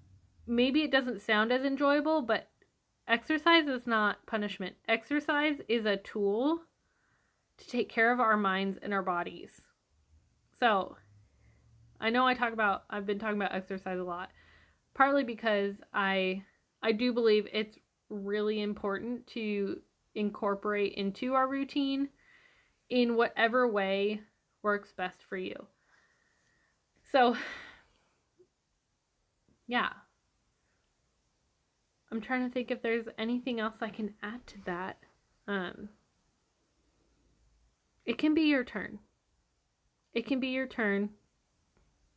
maybe 0.46 0.82
it 0.82 0.92
doesn't 0.92 1.22
sound 1.22 1.50
as 1.50 1.64
enjoyable, 1.64 2.20
but 2.20 2.50
exercise 3.08 3.66
is 3.66 3.86
not 3.86 4.26
punishment. 4.26 4.76
Exercise 4.86 5.56
is 5.68 5.86
a 5.86 5.96
tool 5.96 6.60
to 7.56 7.66
take 7.66 7.88
care 7.88 8.12
of 8.12 8.20
our 8.20 8.36
minds 8.36 8.78
and 8.82 8.92
our 8.92 9.02
bodies. 9.02 9.62
So, 10.58 10.98
I 11.98 12.10
know 12.10 12.26
I 12.26 12.34
talk 12.34 12.52
about 12.52 12.84
I've 12.90 13.06
been 13.06 13.18
talking 13.18 13.40
about 13.40 13.54
exercise 13.54 13.98
a 13.98 14.04
lot, 14.04 14.28
partly 14.92 15.24
because 15.24 15.76
I 15.94 16.42
I 16.82 16.92
do 16.92 17.14
believe 17.14 17.46
it's 17.50 17.78
really 18.10 18.60
important 18.60 19.26
to 19.28 19.80
incorporate 20.14 20.92
into 20.94 21.32
our 21.32 21.48
routine 21.48 22.10
in 22.90 23.16
whatever 23.16 23.66
way 23.66 24.20
works 24.62 24.92
best 24.96 25.18
for 25.28 25.36
you. 25.36 25.66
So, 27.12 27.36
yeah. 29.66 29.90
I'm 32.12 32.20
trying 32.20 32.46
to 32.46 32.52
think 32.52 32.70
if 32.70 32.82
there's 32.82 33.06
anything 33.18 33.60
else 33.60 33.76
I 33.80 33.90
can 33.90 34.14
add 34.22 34.46
to 34.48 34.56
that. 34.66 34.98
Um, 35.46 35.88
it 38.04 38.18
can 38.18 38.34
be 38.34 38.42
your 38.42 38.64
turn. 38.64 38.98
It 40.14 40.26
can 40.26 40.40
be 40.40 40.48
your 40.48 40.66
turn, 40.66 41.10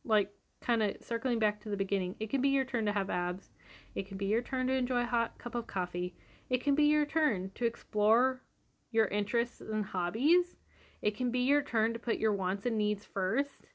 like 0.04 0.30
kind 0.60 0.82
of 0.82 0.96
circling 1.00 1.38
back 1.38 1.60
to 1.62 1.68
the 1.68 1.76
beginning. 1.76 2.16
It 2.18 2.30
can 2.30 2.40
be 2.40 2.48
your 2.48 2.64
turn 2.64 2.86
to 2.86 2.92
have 2.92 3.10
abs. 3.10 3.50
It 3.94 4.08
can 4.08 4.16
be 4.16 4.26
your 4.26 4.42
turn 4.42 4.66
to 4.66 4.72
enjoy 4.72 5.02
a 5.02 5.06
hot 5.06 5.38
cup 5.38 5.54
of 5.54 5.66
coffee. 5.66 6.14
It 6.50 6.62
can 6.62 6.74
be 6.74 6.84
your 6.84 7.06
turn 7.06 7.52
to 7.54 7.64
explore 7.64 8.42
your 8.90 9.06
interests 9.06 9.60
and 9.60 9.84
hobbies. 9.84 10.56
It 11.04 11.18
can 11.18 11.30
be 11.30 11.40
your 11.40 11.62
turn 11.62 11.92
to 11.92 11.98
put 11.98 12.16
your 12.16 12.32
wants 12.32 12.64
and 12.64 12.78
needs 12.78 13.04
first. 13.04 13.66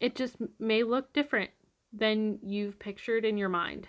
It 0.00 0.16
just 0.16 0.36
may 0.58 0.82
look 0.82 1.12
different 1.12 1.50
than 1.92 2.38
you've 2.42 2.78
pictured 2.78 3.26
in 3.26 3.36
your 3.36 3.50
mind. 3.50 3.86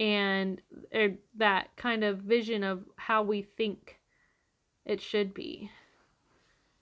And 0.00 0.60
er, 0.92 1.10
that 1.36 1.76
kind 1.76 2.02
of 2.02 2.18
vision 2.18 2.64
of 2.64 2.82
how 2.96 3.22
we 3.22 3.42
think 3.42 4.00
it 4.84 5.00
should 5.00 5.34
be. 5.34 5.70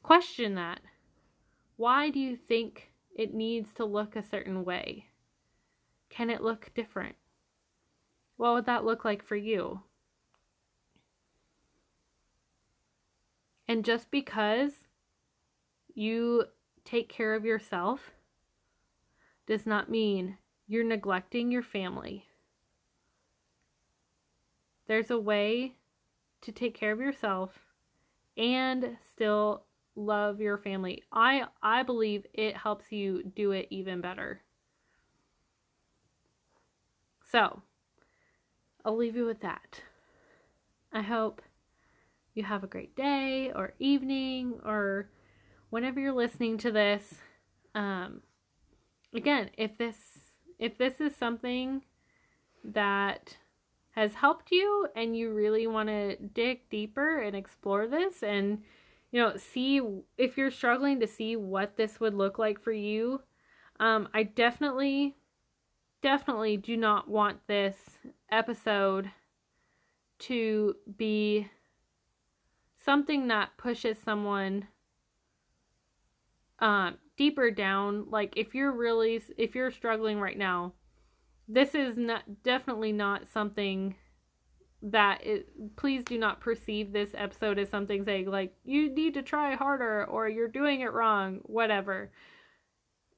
Question 0.03 0.55
that. 0.55 0.81
Why 1.77 2.09
do 2.09 2.19
you 2.19 2.37
think 2.37 2.91
it 3.15 3.35
needs 3.35 3.75
to 3.75 3.85
look 3.85 4.17
a 4.17 4.25
certain 4.25 4.65
way? 4.65 5.09
Can 6.09 6.31
it 6.31 6.41
look 6.41 6.71
different? 6.75 7.17
What 8.39 8.55
would 8.55 8.65
that 8.65 8.87
look 8.87 9.05
like 9.05 9.23
for 9.23 9.37
you? 9.37 9.83
And 13.68 13.85
just 13.85 14.11
because 14.11 14.72
you 15.94 16.44
take 16.85 17.09
care 17.09 17.35
of 17.35 17.44
yourself 17.44 18.12
does 19.46 19.66
not 19.66 19.90
mean 19.90 20.38
you're 20.66 20.85
neglecting 20.85 21.50
your 21.50 21.62
family. 21.62 22.26
There's 24.87 25.11
a 25.11 25.18
way 25.18 25.74
to 26.42 26.52
take 26.52 26.74
care 26.74 26.92
of 26.92 27.00
yourself 27.00 27.59
and 28.37 28.96
still 29.11 29.64
love 29.96 30.40
your 30.40 30.59
family. 30.59 31.02
I 31.12 31.46
I 31.62 31.83
believe 31.83 32.26
it 32.35 32.57
helps 32.57 32.92
you 32.92 33.22
do 33.35 33.52
it 33.52 33.66
even 33.70 34.00
better. 34.00 34.42
So, 37.24 37.62
I'll 38.85 38.96
leave 38.96 39.16
you 39.16 39.24
with 39.26 39.40
that. 39.40 39.83
I 40.92 41.02
hope 41.02 41.42
you 42.37 42.44
have 42.44 42.62
a 42.62 42.68
great 42.68 42.94
day 42.94 43.51
or 43.55 43.72
evening 43.79 44.61
or 44.64 45.09
whenever 45.70 45.99
you're 45.99 46.12
listening 46.12 46.59
to 46.59 46.70
this. 46.70 47.14
Um, 47.75 48.20
again, 49.14 49.51
if 49.57 49.77
this 49.79 49.96
if 50.59 50.79
this 50.79 51.01
is 51.01 51.16
something 51.16 51.83
that 52.62 53.37
has 53.90 54.14
helped 54.14 54.51
you 54.53 54.87
and 54.94 55.16
you 55.16 55.33
really 55.33 55.66
want 55.66 55.88
to 55.88 56.16
dig 56.16 56.68
deeper 56.68 57.20
and 57.20 57.35
explore 57.35 57.87
this 57.87 58.22
and 58.22 58.62
you 59.11 59.20
know 59.20 59.37
see 59.37 59.81
if 60.18 60.37
you're 60.37 60.51
struggling 60.51 61.01
to 61.01 61.07
see 61.07 61.37
what 61.37 61.77
this 61.77 61.99
would 62.01 62.14
look 62.14 62.38
like 62.38 62.61
for 62.61 62.72
you 62.72 63.20
um, 63.81 64.09
i 64.12 64.22
definitely 64.22 65.16
definitely 66.03 66.57
do 66.57 66.77
not 66.77 67.09
want 67.09 67.38
this 67.46 67.77
episode 68.31 69.11
to 70.18 70.75
be 70.96 71.49
something 72.87 73.29
that 73.29 73.51
pushes 73.59 73.99
someone 73.99 74.68
um, 76.61 76.96
deeper 77.18 77.51
down, 77.51 78.07
like 78.09 78.33
if 78.37 78.55
you're 78.55 78.72
really 78.72 79.20
if 79.37 79.55
you're 79.55 79.70
struggling 79.70 80.18
right 80.18 80.38
now, 80.38 80.72
this 81.46 81.75
is 81.75 81.99
not 81.99 82.42
definitely 82.42 82.92
not 82.92 83.29
something 83.29 83.94
that 84.83 85.25
it, 85.27 85.49
please 85.77 86.05
do 86.05 86.16
not 86.16 86.40
perceive 86.40 86.92
this 86.92 87.11
episode 87.14 87.59
as 87.59 87.68
something 87.68 88.05
saying 88.05 88.31
like 88.31 88.55
you 88.64 88.94
need 88.94 89.14
to 89.14 89.22
try 89.22 89.55
harder 89.55 90.05
or 90.07 90.29
you're 90.29 90.49
doing 90.49 90.81
it 90.81 90.92
wrong, 90.92 91.40
whatever. 91.42 92.11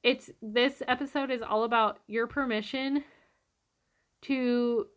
It's 0.01 0.29
this 0.41 0.81
episode 0.87 1.29
is 1.29 1.41
all 1.41 1.63
about 1.63 1.99
your 2.07 2.27
permission 2.27 3.03
to 4.23 4.87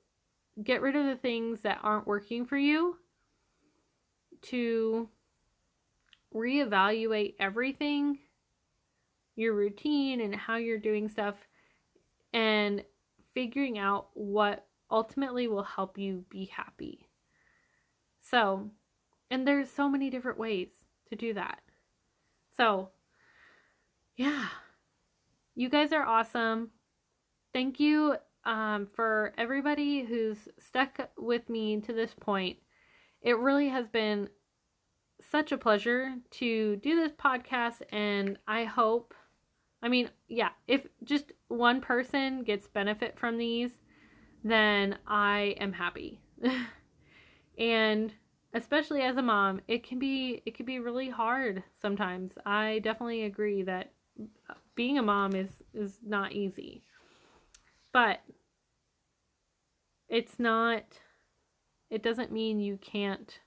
get 0.62 0.82
rid 0.82 0.96
of 0.96 1.06
the 1.06 1.16
things 1.16 1.60
that 1.60 1.80
aren't 1.82 2.06
working 2.06 2.46
for 2.46 2.56
you, 2.56 2.96
to 4.42 5.08
reevaluate 6.34 7.34
everything, 7.38 8.18
your 9.36 9.54
routine 9.54 10.20
and 10.20 10.34
how 10.34 10.56
you're 10.56 10.78
doing 10.78 11.08
stuff, 11.08 11.36
and 12.32 12.84
figuring 13.34 13.78
out 13.78 14.08
what 14.14 14.66
ultimately 14.90 15.48
will 15.48 15.62
help 15.62 15.98
you 15.98 16.24
be 16.28 16.46
happy. 16.46 17.08
So, 18.20 18.70
and 19.30 19.46
there's 19.46 19.70
so 19.70 19.88
many 19.88 20.10
different 20.10 20.38
ways 20.38 20.68
to 21.08 21.16
do 21.16 21.34
that. 21.34 21.60
So, 22.56 22.90
yeah. 24.16 24.48
You 25.54 25.68
guys 25.68 25.92
are 25.92 26.04
awesome. 26.04 26.70
Thank 27.52 27.78
you 27.78 28.16
um, 28.44 28.88
for 28.94 29.34
everybody 29.36 30.02
who's 30.02 30.48
stuck 30.58 31.10
with 31.18 31.48
me 31.48 31.80
to 31.82 31.92
this 31.92 32.14
point. 32.18 32.56
It 33.22 33.38
really 33.38 33.68
has 33.68 33.86
been 33.88 34.28
such 35.30 35.52
a 35.52 35.58
pleasure 35.58 36.14
to 36.32 36.76
do 36.76 36.96
this 36.96 37.12
podcast, 37.12 37.82
and 37.90 38.38
I 38.46 38.64
hope, 38.64 39.14
I 39.82 39.88
mean, 39.88 40.10
yeah, 40.28 40.50
if 40.66 40.86
just 41.04 41.32
one 41.48 41.80
person 41.80 42.42
gets 42.42 42.66
benefit 42.66 43.18
from 43.18 43.38
these, 43.38 43.70
then 44.42 44.98
I 45.06 45.54
am 45.60 45.72
happy. 45.72 46.20
and 47.58 48.12
especially 48.54 49.02
as 49.02 49.16
a 49.16 49.22
mom, 49.22 49.60
it 49.68 49.84
can 49.84 49.98
be 49.98 50.42
it 50.44 50.54
can 50.54 50.66
be 50.66 50.80
really 50.80 51.08
hard 51.08 51.62
sometimes. 51.80 52.32
I 52.44 52.80
definitely 52.82 53.24
agree 53.24 53.62
that 53.62 53.92
being 54.74 54.98
a 54.98 55.02
mom 55.02 55.34
is 55.34 55.50
is 55.74 55.98
not 56.04 56.32
easy. 56.32 56.82
But 57.92 58.20
it's 60.08 60.38
not 60.38 60.84
it 61.92 62.02
doesn't 62.02 62.32
mean 62.32 62.58
you 62.58 62.78
can't 62.78 63.38